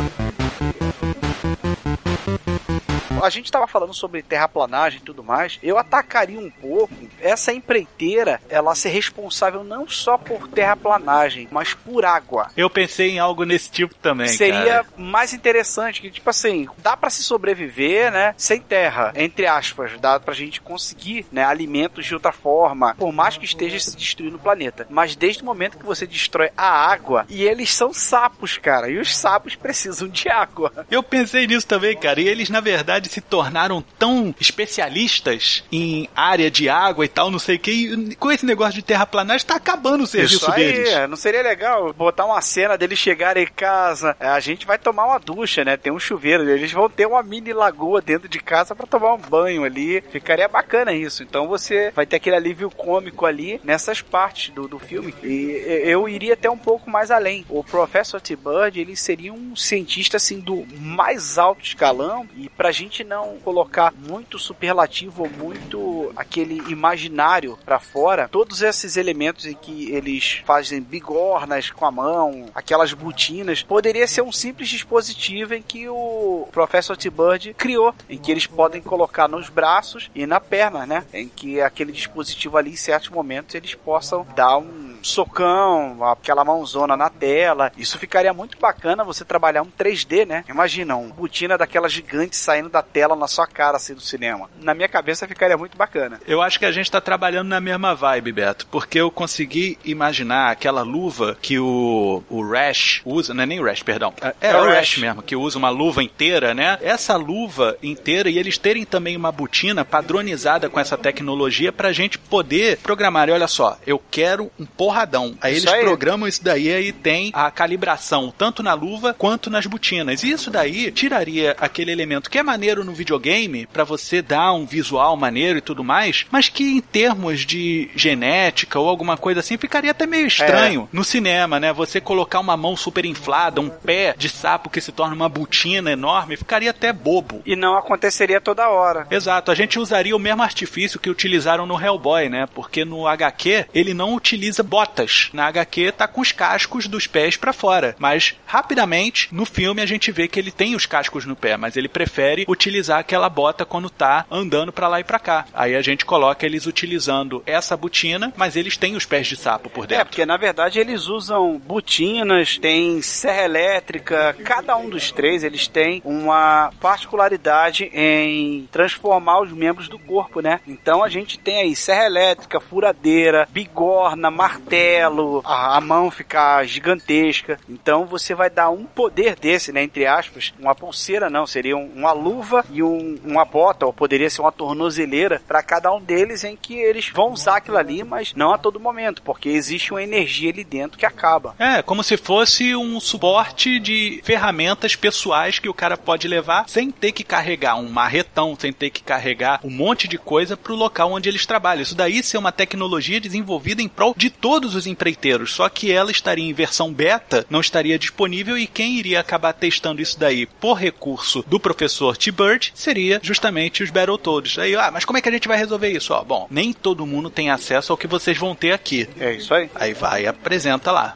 [3.20, 5.59] A gente estava falando sobre terraplanagem e tudo mais.
[5.62, 12.05] Eu atacaria um pouco essa empreiteira, ela ser responsável não só por terraplanagem, mas por
[12.05, 12.51] água.
[12.57, 14.87] Eu pensei em algo nesse tipo também, Seria cara.
[14.96, 20.18] mais interessante que, tipo assim, dá para se sobreviver, né, sem terra, entre aspas, dá
[20.18, 24.40] pra gente conseguir, né, alimentos de outra forma, por mais que esteja se destruindo o
[24.40, 24.87] planeta.
[24.90, 28.98] Mas desde o momento que você destrói a água, e eles são sapos, cara, e
[28.98, 30.72] os sapos precisam de água.
[30.90, 32.20] Eu pensei nisso também, cara.
[32.20, 37.38] E eles, na verdade, se tornaram tão especialistas em área de água e tal, não
[37.38, 37.71] sei o que.
[37.71, 41.09] E com esse negócio de terraplanagem, tá acabando o serviço Isso aí, deles.
[41.09, 45.07] não seria legal botar uma cena deles chegarem em casa, é, a gente vai tomar
[45.07, 45.77] uma ducha, né?
[45.77, 49.19] Tem um chuveiro, eles vão ter uma mini lagoa dentro de casa para tomar um
[49.19, 50.03] banho ali.
[50.11, 51.23] Ficaria bacana isso.
[51.23, 55.15] Então você vai ter aquele alívio cômico ali nessas partes do, do filme.
[55.23, 57.45] E eu iria até um pouco mais além.
[57.49, 62.91] O Professor T-Bird, ele seria um cientista assim do mais alto escalão e pra gente
[62.92, 69.55] gente não colocar muito superlativo ou muito aquele imaginário para fora, todos esses elementos em
[69.55, 75.62] que eles fazem bigornas com a mão, aquelas botinas, poderia ser um simples dispositivo em
[75.62, 80.85] que o Professor T-Bird criou, em que eles podem colocar nos braços e na perna,
[80.85, 81.05] né?
[81.14, 86.96] Em que aquele dispositivo ali, em certos momentos, eles possam dar um socão, aquela mãozona
[86.96, 87.72] na tela.
[87.76, 90.44] Isso ficaria muito bacana você trabalhar um 3D, né?
[90.48, 94.50] Imagina, um botina daquela gigante saindo da tela na sua cara, assim, do cinema.
[94.61, 96.20] Na minha cabeça ficaria muito bacana.
[96.26, 100.50] Eu acho que a gente tá trabalhando na mesma vibe, Beto, porque eu consegui imaginar
[100.50, 104.50] aquela luva que o, o Rash usa, não é nem o Rash, perdão, é, é,
[104.50, 104.74] é o Rash.
[104.74, 106.78] Rash mesmo, que usa uma luva inteira, né?
[106.80, 112.18] Essa luva inteira e eles terem também uma botina padronizada com essa tecnologia pra gente
[112.18, 113.28] poder programar.
[113.28, 115.37] E olha só, eu quero um porradão.
[115.40, 115.85] Aí isso eles aí.
[115.85, 120.22] programam isso daí e tem a calibração tanto na luva quanto nas botinas.
[120.22, 124.64] E isso daí tiraria aquele elemento que é maneiro no videogame para você dar um
[124.64, 129.57] visual maneiro e tudo mais, mas que em termos de genética ou alguma coisa assim
[129.57, 130.96] ficaria até meio estranho é.
[130.96, 131.72] no cinema, né?
[131.72, 135.90] Você colocar uma mão super inflada, um pé de sapo que se torna uma botina
[135.90, 137.42] enorme, ficaria até bobo.
[137.44, 139.07] E não aconteceria toda hora.
[139.11, 142.46] Exato, a gente usaria o mesmo artifício que utilizaram no Hellboy, né?
[142.55, 145.31] Porque no HQ ele não utiliza botas.
[145.33, 149.87] Na HQ tá com os cascos dos pés para fora, mas rapidamente no filme a
[149.87, 153.65] gente vê que ele tem os cascos no pé, mas ele prefere utilizar aquela bota
[153.65, 155.47] quando tá andando para lá e para cá.
[155.53, 159.71] Aí a gente coloca eles utilizando essa botina, mas eles têm os pés de sapo
[159.71, 160.03] por dentro.
[160.03, 165.67] É, porque na verdade eles usam botinas, tem serra elétrica, cada um dos três eles
[165.67, 170.61] têm uma particularidade em transformar os membros do corpo, né?
[170.67, 177.59] Então a gente tem aí serra elétrica, furadeira, bigorna, martelo, a, a mão ficar gigantesca.
[177.69, 179.83] Então você vai dar um poder desse, né?
[179.83, 184.31] Entre aspas, uma pulseira não, seria um, uma luva e um, uma bota, ou poderia
[184.31, 188.35] ser uma tornozeleira para cada um deles em que eles vão usar aquilo ali, mas
[188.35, 191.55] não a todo momento, porque existe uma energia ali dentro que acaba.
[191.59, 196.90] É, como se fosse um suporte de ferramentas pessoais que o cara pode levar sem
[196.90, 201.12] ter que carregar um marretão, sem ter que carregar um monte de coisa pro local
[201.12, 201.83] onde eles trabalham.
[201.83, 206.11] Isso daí ser uma tecnologia desenvolvida em prol de todos os empreiteiros, só que ela
[206.11, 210.74] estaria em versão beta, não estaria disponível e quem iria acabar testando isso daí por
[210.74, 214.59] recurso do professor T-Bird seria justamente os Battletoads.
[214.59, 216.12] Aí, ah, mas como é que a gente vai resolver isso?
[216.14, 219.09] Ó, bom, nem todo mundo tem acesso ao que vocês vão ter aqui.
[219.21, 219.71] É isso aí.
[219.75, 221.14] Aí vai e apresenta lá.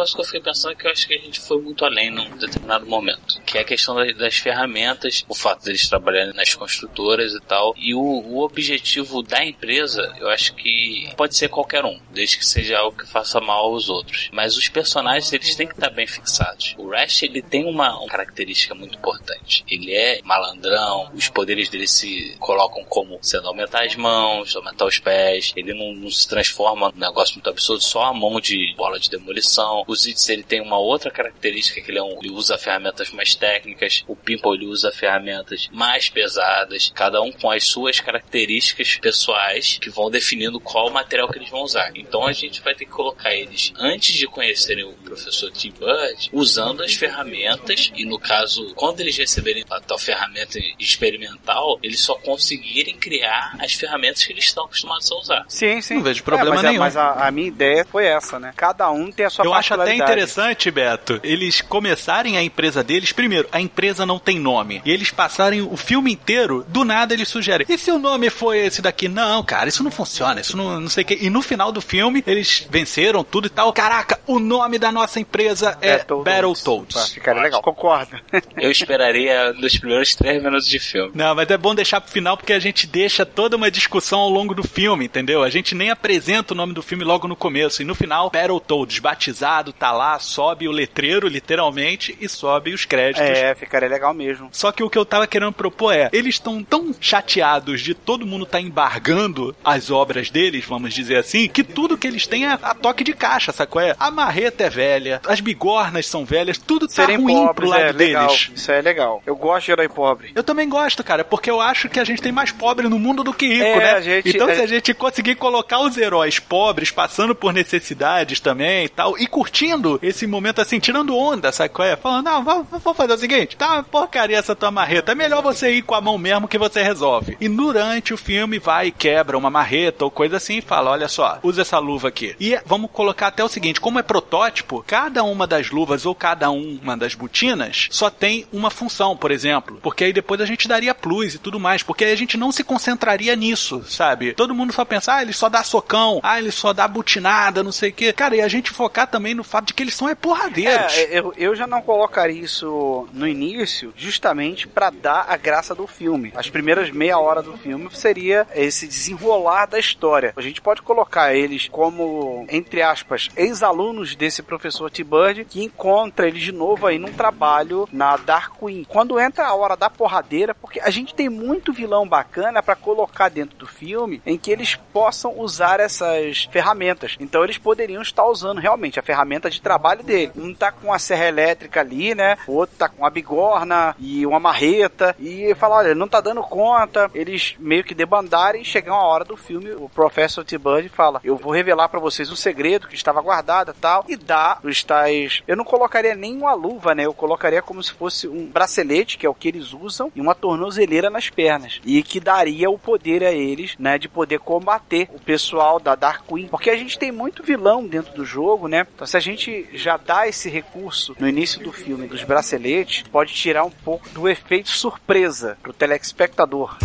[0.00, 2.10] Negócio que eu fiquei pensando é que eu acho que a gente foi muito além
[2.10, 3.40] num determinado momento.
[3.42, 7.74] Que é a questão das, ferramentas, o fato deles trabalharem nas construtoras e tal.
[7.76, 12.46] E o, o, objetivo da empresa, eu acho que pode ser qualquer um, desde que
[12.46, 14.28] seja algo que faça mal aos outros.
[14.32, 16.74] Mas os personagens, eles têm que estar bem fixados.
[16.78, 19.64] O Rash, ele tem uma, uma característica muito importante.
[19.68, 24.98] Ele é malandrão, os poderes dele se colocam como sendo aumentar as mãos, aumentar os
[24.98, 25.52] pés.
[25.54, 29.10] Ele não, não se transforma num negócio muito absurdo, só a mão de bola de
[29.10, 29.84] demolição.
[29.90, 33.34] O Zitz ele tem uma outra característica que ele, é um, ele usa ferramentas mais
[33.34, 39.78] técnicas, o Pimple ele usa ferramentas mais pesadas, cada um com as suas características pessoais
[39.80, 41.90] que vão definindo qual material que eles vão usar.
[41.96, 46.30] Então a gente vai ter que colocar eles antes de conhecerem o professor Tim Bud,
[46.32, 52.14] usando as ferramentas e no caso, quando eles receberem a tal ferramenta experimental, eles só
[52.14, 55.44] conseguirem criar as ferramentas que eles estão acostumados a usar.
[55.48, 55.94] Sim, sim.
[55.94, 56.76] Não vejo problema é, mas nenhum.
[56.76, 58.52] É, mas a, a, minha ideia foi essa, né?
[58.56, 63.12] Cada um tem a sua Eu acho até interessante, Beto, eles começarem a empresa deles.
[63.12, 64.82] Primeiro, a empresa não tem nome.
[64.84, 67.66] E eles passarem o filme inteiro, do nada eles sugerem.
[67.68, 69.08] E se o nome foi esse daqui?
[69.08, 70.40] Não, cara, isso não funciona.
[70.40, 71.18] Isso não, não sei o que.
[71.20, 73.72] E no final do filme, eles venceram tudo e tal.
[73.72, 76.96] Caraca, o nome da nossa empresa é Battletoads.
[76.96, 77.62] Ah, ficaria legal.
[77.62, 78.18] Concordo.
[78.56, 81.12] Eu esperaria nos primeiros três minutos de filme.
[81.14, 84.28] Não, mas é bom deixar pro final porque a gente deixa toda uma discussão ao
[84.28, 85.42] longo do filme, entendeu?
[85.42, 87.82] A gente nem apresenta o nome do filme logo no começo.
[87.82, 93.28] E no final, Battletoads, batizado, tá lá, sobe o letreiro, literalmente, e sobe os créditos.
[93.28, 94.48] É, ficaria legal mesmo.
[94.52, 98.26] Só que o que eu tava querendo propor é, eles estão tão chateados de todo
[98.26, 102.52] mundo tá embargando as obras deles, vamos dizer assim, que tudo que eles têm é
[102.52, 103.80] a toque de caixa, sacou?
[103.80, 107.68] É, a marreta é velha, as bigornas são velhas, tudo tá Serem ruim pobres, pro
[107.68, 108.26] lado é, legal.
[108.26, 108.50] deles.
[108.54, 109.22] Isso é legal.
[109.26, 110.32] Eu gosto de herói pobre.
[110.34, 113.22] Eu também gosto, cara, porque eu acho que a gente tem mais pobre no mundo
[113.22, 114.02] do que rico, é, né?
[114.02, 118.88] Gente, então, se a gente conseguir colocar os heróis pobres passando por necessidades também e
[118.88, 121.94] tal, e curtir curtindo esse momento assim, tirando onda, sabe qual é?
[121.94, 125.70] Falando, não, vamos fazer o seguinte, tá uma porcaria essa tua marreta, é melhor você
[125.70, 127.36] ir com a mão mesmo que você resolve.
[127.38, 131.08] E durante o filme vai e quebra uma marreta ou coisa assim e fala, olha
[131.08, 132.34] só, usa essa luva aqui.
[132.40, 136.50] E vamos colocar até o seguinte, como é protótipo, cada uma das luvas ou cada
[136.50, 140.94] uma das botinas só tem uma função, por exemplo, porque aí depois a gente daria
[140.94, 144.32] plus e tudo mais, porque aí a gente não se concentraria nisso, sabe?
[144.32, 147.72] Todo mundo só pensa, ah, ele só dá socão, ah, ele só dá butinada, não
[147.72, 148.12] sei o quê.
[148.12, 150.96] Cara, e a gente focar também no fato de que eles são é porradeiros.
[150.96, 155.86] É, eu, eu já não colocaria isso no início, justamente para dar a graça do
[155.86, 156.32] filme.
[156.36, 160.32] As primeiras meia hora do filme seria esse desenrolar da história.
[160.36, 166.42] A gente pode colocar eles como, entre aspas, ex-alunos desse professor T-Bird que encontra eles
[166.42, 168.84] de novo aí num trabalho na Dark Queen.
[168.88, 173.28] Quando entra a hora da porradeira, porque a gente tem muito vilão bacana para colocar
[173.28, 177.16] dentro do filme em que eles possam usar essas ferramentas.
[177.18, 180.32] Então eles poderiam estar usando realmente a ferramenta de trabalho dele.
[180.36, 182.36] Um tá com a serra elétrica ali, né?
[182.46, 186.42] O outro tá com a bigorna e uma marreta e fala, olha, não tá dando
[186.42, 187.10] conta.
[187.14, 191.36] Eles meio que debandarem e chegar uma hora do filme, o Professor T-Bird fala, eu
[191.36, 195.42] vou revelar para vocês um segredo que estava guardado tal, e dá os tais...
[195.46, 197.06] Eu não colocaria nem uma luva, né?
[197.06, 200.34] Eu colocaria como se fosse um bracelete, que é o que eles usam, e uma
[200.34, 201.80] tornozeleira nas pernas.
[201.84, 203.98] E que daria o poder a eles, né?
[203.98, 206.48] De poder combater o pessoal da Dark Queen.
[206.48, 208.86] Porque a gente tem muito vilão dentro do jogo, né?
[208.94, 209.29] Então se a gente
[209.72, 214.28] já dá esse recurso no início do filme dos braceletes, pode tirar um pouco do
[214.28, 216.76] efeito surpresa pro telespectador.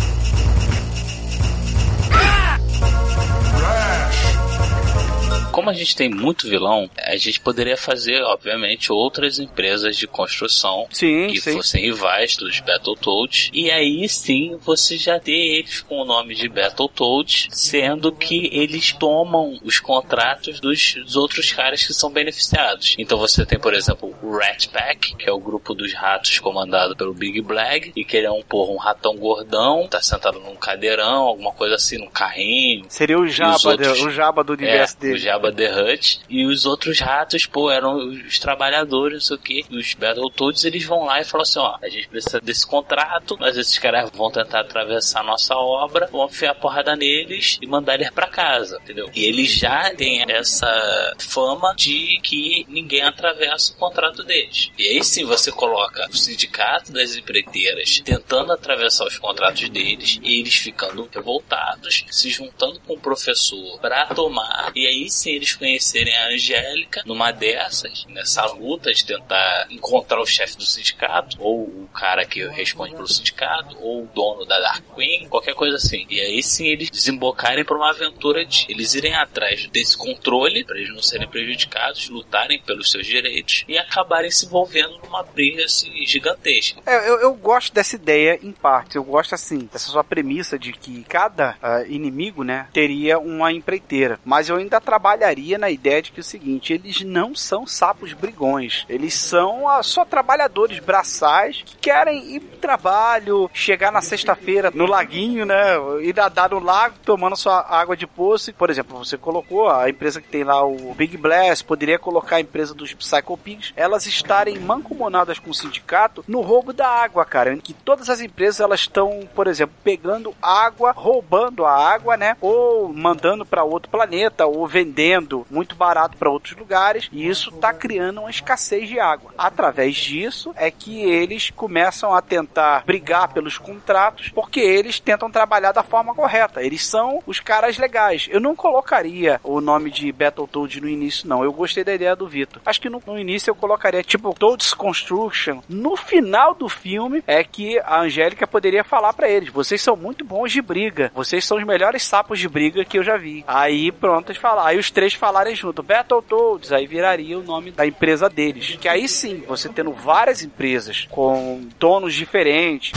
[5.56, 10.86] Como a gente tem muito vilão, a gente poderia fazer, obviamente, outras empresas de construção
[10.90, 11.54] sim, que sim.
[11.54, 13.50] fossem rivais dos Battletoads.
[13.54, 18.92] E aí sim você já ter eles com o nome de Battletoads, sendo que eles
[18.92, 22.94] tomam os contratos dos, dos outros caras que são beneficiados.
[22.98, 26.94] Então você tem, por exemplo, o Rat Pack, que é o grupo dos ratos comandado
[26.94, 30.54] pelo Big Black, e que ele é um, porra, um ratão gordão, tá sentado num
[30.54, 32.84] cadeirão, alguma coisa assim, num carrinho.
[32.90, 35.14] Seria o Jabba, outros, o Jabba do universo é, dele.
[35.14, 36.20] O Jabba the Hutt.
[36.28, 39.64] E os outros ratos, pô, eram os trabalhadores, não sei o que.
[39.70, 43.56] Os Battletoads, eles vão lá e falam assim, ó, a gente precisa desse contrato, mas
[43.56, 47.94] esses caras vão tentar atravessar a nossa obra, vão enfiar a porrada neles e mandar
[47.94, 49.10] eles pra casa, entendeu?
[49.14, 54.70] E eles já têm essa fama de que ninguém atravessa o contrato deles.
[54.78, 60.40] E aí sim você coloca o sindicato das empreiteiras tentando atravessar os contratos deles e
[60.40, 64.72] eles ficando revoltados, se juntando com o professor para tomar.
[64.74, 70.26] E aí sim eles conhecerem a Angélica numa dessas, nessa luta de tentar encontrar o
[70.26, 74.84] chefe do sindicato, ou o cara que responde pelo sindicato, ou o dono da Dark
[74.94, 76.06] Queen, qualquer coisa assim.
[76.08, 80.78] E aí sim eles desembocarem para uma aventura de eles irem atrás desse controle, para
[80.78, 85.90] eles não serem prejudicados, lutarem pelos seus direitos e acabarem se envolvendo numa briga assim,
[86.06, 86.80] gigantesca.
[86.86, 88.96] É, eu, eu gosto dessa ideia em parte.
[88.96, 94.18] Eu gosto assim, dessa sua premissa de que cada uh, inimigo, né, teria uma empreiteira.
[94.24, 94.80] Mas eu ainda
[95.26, 98.84] trabalharia na ideia de que é o seguinte, eles não são sapos brigões.
[98.88, 104.86] Eles são uh, só trabalhadores braçais que querem ir pro trabalho, chegar na sexta-feira no
[104.86, 108.52] laguinho, né, ir nadar no lago tomando sua água de poço.
[108.54, 112.40] Por exemplo, você colocou a empresa que tem lá o Big Blast, poderia colocar a
[112.40, 117.52] empresa dos Psycho Pigs, elas estarem mancomunadas com o sindicato no roubo da água, cara.
[117.52, 122.36] Em que todas as empresas elas estão, por exemplo, pegando água, roubando a água, né?
[122.40, 125.15] Ou mandando para outro planeta, ou vendendo
[125.50, 127.08] muito barato para outros lugares.
[127.12, 129.32] E isso tá criando uma escassez de água.
[129.36, 135.72] Através disso é que eles começam a tentar brigar pelos contratos, porque eles tentam trabalhar
[135.72, 136.62] da forma correta.
[136.62, 138.28] Eles são os caras legais.
[138.30, 141.44] Eu não colocaria o nome de Battletoads no início, não.
[141.44, 142.60] Eu gostei da ideia do Vitor.
[142.64, 145.60] Acho que no, no início eu colocaria tipo Toads Construction.
[145.68, 150.24] No final do filme é que a Angélica poderia falar para eles: vocês são muito
[150.24, 153.44] bons de briga, vocês são os melhores sapos de briga que eu já vi.
[153.46, 154.66] Aí pronto, eles falar.
[154.66, 158.78] Aí os três falarem junto, Battletoads, aí viraria o nome da empresa deles.
[158.80, 162.92] Que aí sim, você tendo várias empresas com donos diferentes.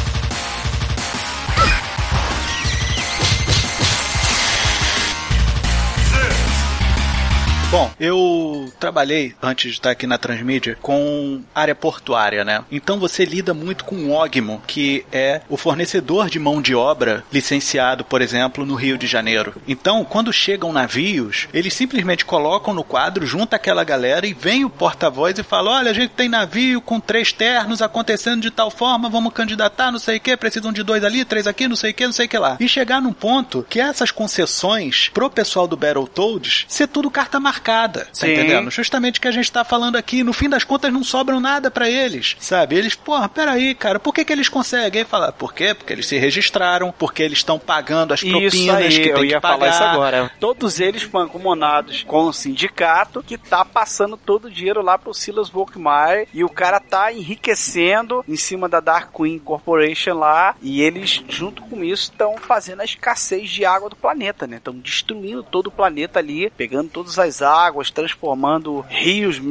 [7.72, 12.64] Bom, eu trabalhei, antes de estar aqui na Transmídia, com área portuária, né?
[12.72, 17.24] Então você lida muito com o Ogmo, que é o fornecedor de mão de obra
[17.32, 19.54] licenciado, por exemplo, no Rio de Janeiro.
[19.68, 24.70] Então, quando chegam navios, eles simplesmente colocam no quadro, junta aquela galera e vem o
[24.70, 29.10] porta-voz e fala: olha, a gente tem navio com três ternos acontecendo de tal forma,
[29.10, 31.94] vamos candidatar, não sei o que, precisam de dois ali, três aqui, não sei o
[31.94, 32.58] que, não sei o que lá.
[32.60, 37.59] E chegar num ponto que essas concessões pro pessoal do Battletoads ser tudo carta marcada
[37.60, 38.06] marcada.
[38.06, 38.32] Tá Sim.
[38.32, 38.72] entendendo?
[38.72, 40.24] Justamente o que a gente tá falando aqui.
[40.24, 42.76] No fim das contas, não sobram nada pra eles, sabe?
[42.76, 45.02] Eles, porra, peraí, cara, por que, que eles conseguem?
[45.02, 45.74] Aí fala, por quê?
[45.74, 49.30] Porque eles se registraram, porque eles estão pagando as propinas Isso aí, que eu tem
[49.30, 49.58] ia que pagar.
[49.58, 50.32] falar isso agora.
[50.40, 55.50] Todos eles mancomunados com o sindicato que tá passando todo o dinheiro lá pro Silas
[55.50, 61.24] Volkmar e o cara tá enriquecendo em cima da Dark Queen Corporation lá e eles,
[61.28, 64.58] junto com isso, estão fazendo a escassez de água do planeta, né?
[64.58, 69.42] Estão destruindo todo o planeta ali, pegando todas as águas, transformando rios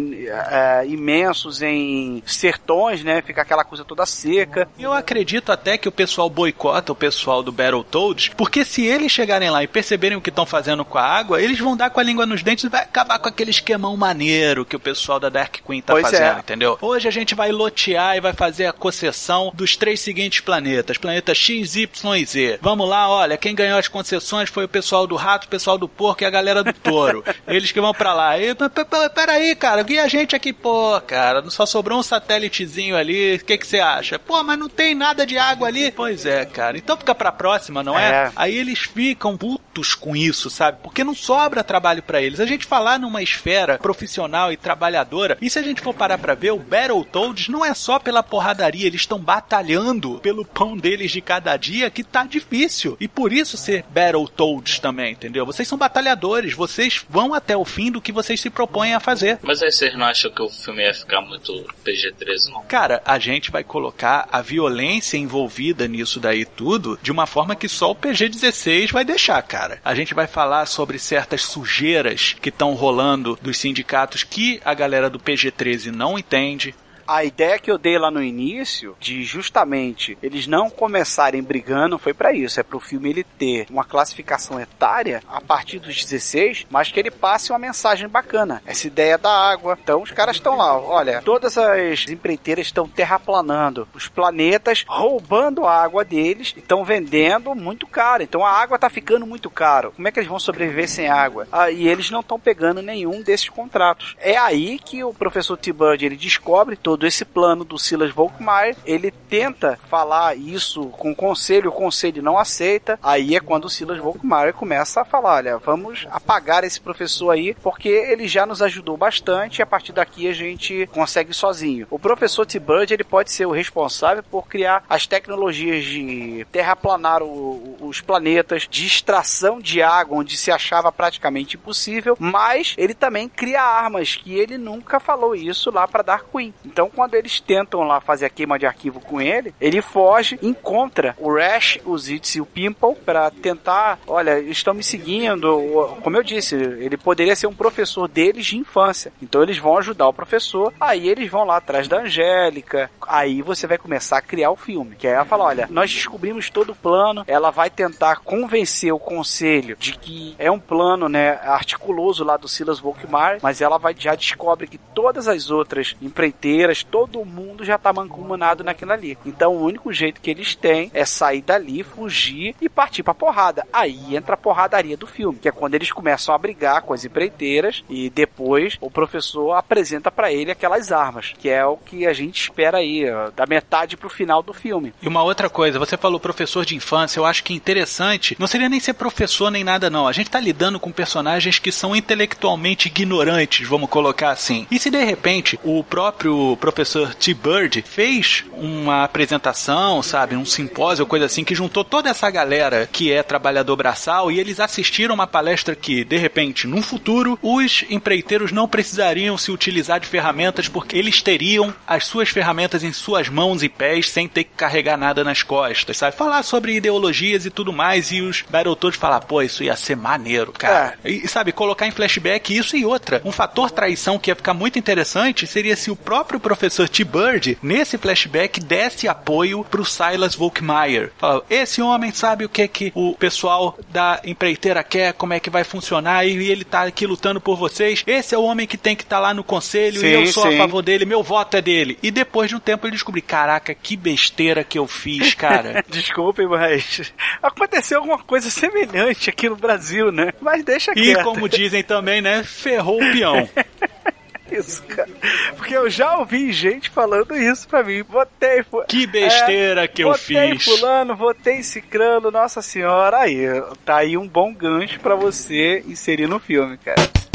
[0.51, 3.21] é, imensos em sertões, né?
[3.23, 4.69] Fica aquela coisa toda seca.
[4.79, 9.51] Eu acredito até que o pessoal boicota o pessoal do Battletoads, porque se eles chegarem
[9.51, 12.03] lá e perceberem o que estão fazendo com a água, eles vão dar com a
[12.03, 15.57] língua nos dentes e vai acabar com aquele esquemão maneiro que o pessoal da Dark
[15.67, 16.41] Queen tá Pois fazendo, é.
[16.41, 16.79] entendeu?
[16.81, 21.35] Hoje a gente vai lotear e vai fazer a concessão dos três seguintes planetas, planeta
[21.35, 22.59] X, Y e Z.
[22.63, 25.89] Vamos lá, olha, quem ganhou as concessões foi o pessoal do rato, o pessoal do
[25.89, 27.25] porco e a galera do touro.
[27.49, 28.39] eles que vão pra lá.
[28.39, 28.85] E, p- p-
[29.15, 33.59] peraí, cara, e a gente aqui, pô, cara, só sobrou um satélitezinho ali, o que
[33.59, 34.19] que você acha?
[34.19, 35.91] Pô, mas não tem nada de água ali.
[35.91, 38.09] Pois é, cara, então fica pra próxima, não é?
[38.27, 38.33] É.
[38.37, 40.79] Aí eles ficam putos com isso, sabe?
[40.83, 42.41] Porque não sobra trabalho pra eles.
[42.41, 46.35] A gente falar numa esfera profissional e trabalhadora, e se a gente for parar pra
[46.35, 51.21] ver, o Battletoads não é só pela porradaria, eles estão batalhando pelo pão deles de
[51.21, 52.97] cada dia que tá difícil.
[53.01, 55.47] E por isso ser Battletoads também, entendeu?
[55.47, 59.39] Vocês são batalhadores, vocês vão até o fim do que vocês se propõem a fazer.
[59.43, 61.53] Mas aí vocês não acham que o filme ia ficar muito
[61.85, 62.63] PG-13, não?
[62.63, 67.69] Cara, a gente vai colocar a violência envolvida nisso daí tudo de uma forma que
[67.69, 69.68] só o PG-16 vai deixar, cara.
[69.85, 75.11] A gente vai falar sobre certas sujeiras que estão rolando dos sindicatos que a galera
[75.11, 76.75] do PG-13 não entende.
[77.09, 82.13] A ideia que eu dei lá no início, de justamente eles não começarem brigando, foi
[82.13, 82.61] pra isso.
[82.61, 87.11] É pro filme ele ter uma classificação etária a partir dos 16, mas que ele
[87.11, 88.63] passe uma mensagem bacana.
[88.67, 89.79] Essa ideia da água.
[89.83, 95.83] Então os caras estão lá, olha, todas as empreiteiras estão terraplanando os planetas, roubando a
[95.83, 98.23] água deles e estão vendendo muito caro.
[98.23, 99.93] Então a água tá ficando muito caro.
[99.93, 101.49] Como é que eles vão sobreviver sem água?
[101.51, 104.15] Ah, e eles não estão pegando nenhum desses contratos.
[104.19, 108.75] É aí que o professor T-Bird ele descobre todo esse plano do Silas Volkmar.
[108.85, 112.99] Ele tenta falar isso com o conselho, o conselho não aceita.
[113.03, 117.55] Aí é quando o Silas Volkmar começa a falar: olha, vamos apagar esse professor aí,
[117.63, 121.87] porque ele já nos ajudou bastante e a partir daqui a gente consegue sozinho.
[121.91, 127.77] O professor T-Bird ele pode ser o responsável por criar as tecnologias de terraplanar o-
[127.81, 133.63] os planetas, de extração de água, onde se achava praticamente impossível, mas ele também cria
[133.63, 136.53] armas, que ele nunca falou isso lá para Dark Queen.
[136.65, 141.15] Então, quando eles tentam lá fazer a queima de arquivo com ele, ele foge, encontra
[141.19, 146.23] o Rash, o Zitz e o Pimple para tentar, olha, estão me seguindo, como eu
[146.23, 149.13] disse, ele poderia ser um professor deles de infância.
[149.23, 153.67] Então eles vão ajudar o professor, aí eles vão lá atrás da Angélica, aí você
[153.67, 156.77] vai começar a criar o filme, que aí ela fala, olha, nós descobrimos todo o
[156.77, 162.37] plano, ela vai tentar convencer o conselho de que é um plano, né, articuloso lá
[162.37, 167.65] do Silas Volkmar, mas ela vai já descobre que todas as outras empreiteiras, todo mundo
[167.65, 169.19] já tá mancomunado naquilo ali.
[169.25, 173.67] Então o único jeito que eles têm é sair dali, fugir e partir pra porrada.
[173.73, 177.05] Aí entra a porradaria do filme, que é quando eles começam a brigar com as
[177.05, 182.13] empreiteiras e depois o professor apresenta pra ele aquelas armas, que é o que a
[182.13, 183.05] gente espera aí,
[183.35, 184.93] da metade pro final do filme.
[185.03, 188.69] E uma outra coisa, você falou professor de infância, eu acho que interessante, não seria
[188.69, 192.89] nem ser professor nem nada não, a gente tá lidando com personagens que são intelectualmente
[192.89, 194.67] ignorantes, vamos colocar assim.
[194.71, 197.35] E se de repente o próprio professor T.
[197.35, 203.11] Bird fez uma apresentação, sabe, um simpósio, coisa assim, que juntou toda essa galera que
[203.11, 208.53] é trabalhador braçal e eles assistiram uma palestra que, de repente, num futuro, os empreiteiros
[208.53, 213.63] não precisariam se utilizar de ferramentas porque eles teriam as suas ferramentas em suas mãos
[213.63, 216.17] e pés sem ter que carregar nada nas costas, sabe?
[216.17, 220.53] Falar sobre ideologias e tudo mais e os Battletoads falar, pô, isso ia ser maneiro,
[220.53, 220.99] cara.
[221.05, 223.23] E, sabe, colocar em flashback isso e outra.
[223.25, 227.99] Um fator traição que ia ficar muito interessante seria se o próprio professor T-Bird, nesse
[227.99, 231.13] flashback, desse apoio pro Silas Volkmeier.
[231.19, 235.51] Fala, esse homem sabe o que que o pessoal da empreiteira quer, como é que
[235.51, 238.03] vai funcionar e ele tá aqui lutando por vocês.
[238.07, 240.27] Esse é o homem que tem que estar tá lá no conselho Sim, e eu
[240.29, 240.55] sou sim.
[240.55, 241.99] a favor dele, meu voto é dele.
[242.03, 245.85] E depois de um tempo ele descobri, caraca, que besteira que eu fiz, cara.
[245.91, 250.33] Desculpem, mas aconteceu alguma coisa semelhante aqui no Brasil, né?
[250.41, 251.25] Mas deixa E quieto.
[251.25, 253.47] como dizem também, né, ferrou o peão.
[254.51, 255.11] isso, cara.
[255.57, 258.03] Porque eu já ouvi gente falando isso pra mim.
[258.03, 258.65] Votei.
[258.89, 260.65] Que besteira que eu votei fiz.
[260.65, 263.19] fulano, votei cicrano, nossa senhora.
[263.19, 263.47] Aí,
[263.85, 267.28] tá aí um bom gancho pra você inserir no filme, cara.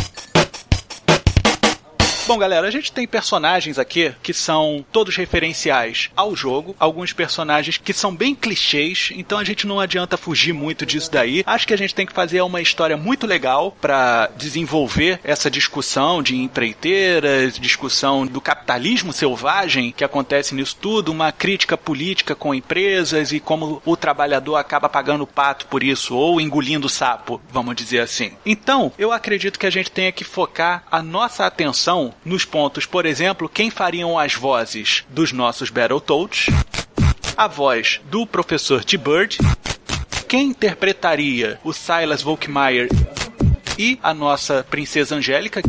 [2.25, 7.77] Bom, galera, a gente tem personagens aqui que são todos referenciais ao jogo, alguns personagens
[7.77, 11.43] que são bem clichês, então a gente não adianta fugir muito disso daí.
[11.45, 16.23] Acho que a gente tem que fazer uma história muito legal para desenvolver essa discussão
[16.23, 23.33] de empreiteiras, discussão do capitalismo selvagem que acontece nisso tudo, uma crítica política com empresas
[23.33, 28.31] e como o trabalhador acaba pagando pato por isso ou engolindo sapo, vamos dizer assim.
[28.45, 33.05] Então, eu acredito que a gente tenha que focar a nossa atenção nos pontos, por
[33.05, 36.47] exemplo, quem fariam as vozes dos nossos Battletoads,
[37.35, 39.37] a voz do professor T-Bird,
[40.27, 42.89] quem interpretaria o Silas Volkmeier
[43.77, 45.61] e a nossa princesa Angélica,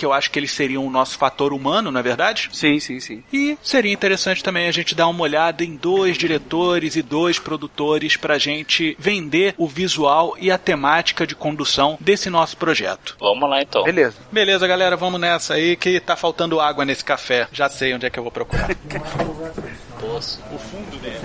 [0.00, 2.48] que eu acho que eles seriam o nosso fator humano, não é verdade?
[2.54, 3.22] Sim, sim, sim.
[3.30, 8.16] E seria interessante também a gente dar uma olhada em dois diretores e dois produtores
[8.16, 13.14] para a gente vender o visual e a temática de condução desse nosso projeto.
[13.20, 13.84] Vamos lá então.
[13.84, 14.16] Beleza.
[14.32, 17.46] Beleza, galera, vamos nessa aí que tá faltando água nesse café.
[17.52, 18.70] Já sei onde é que eu vou procurar.
[20.00, 20.40] Poço.
[20.50, 21.20] o fundo dele.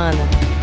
[0.00, 0.59] semana.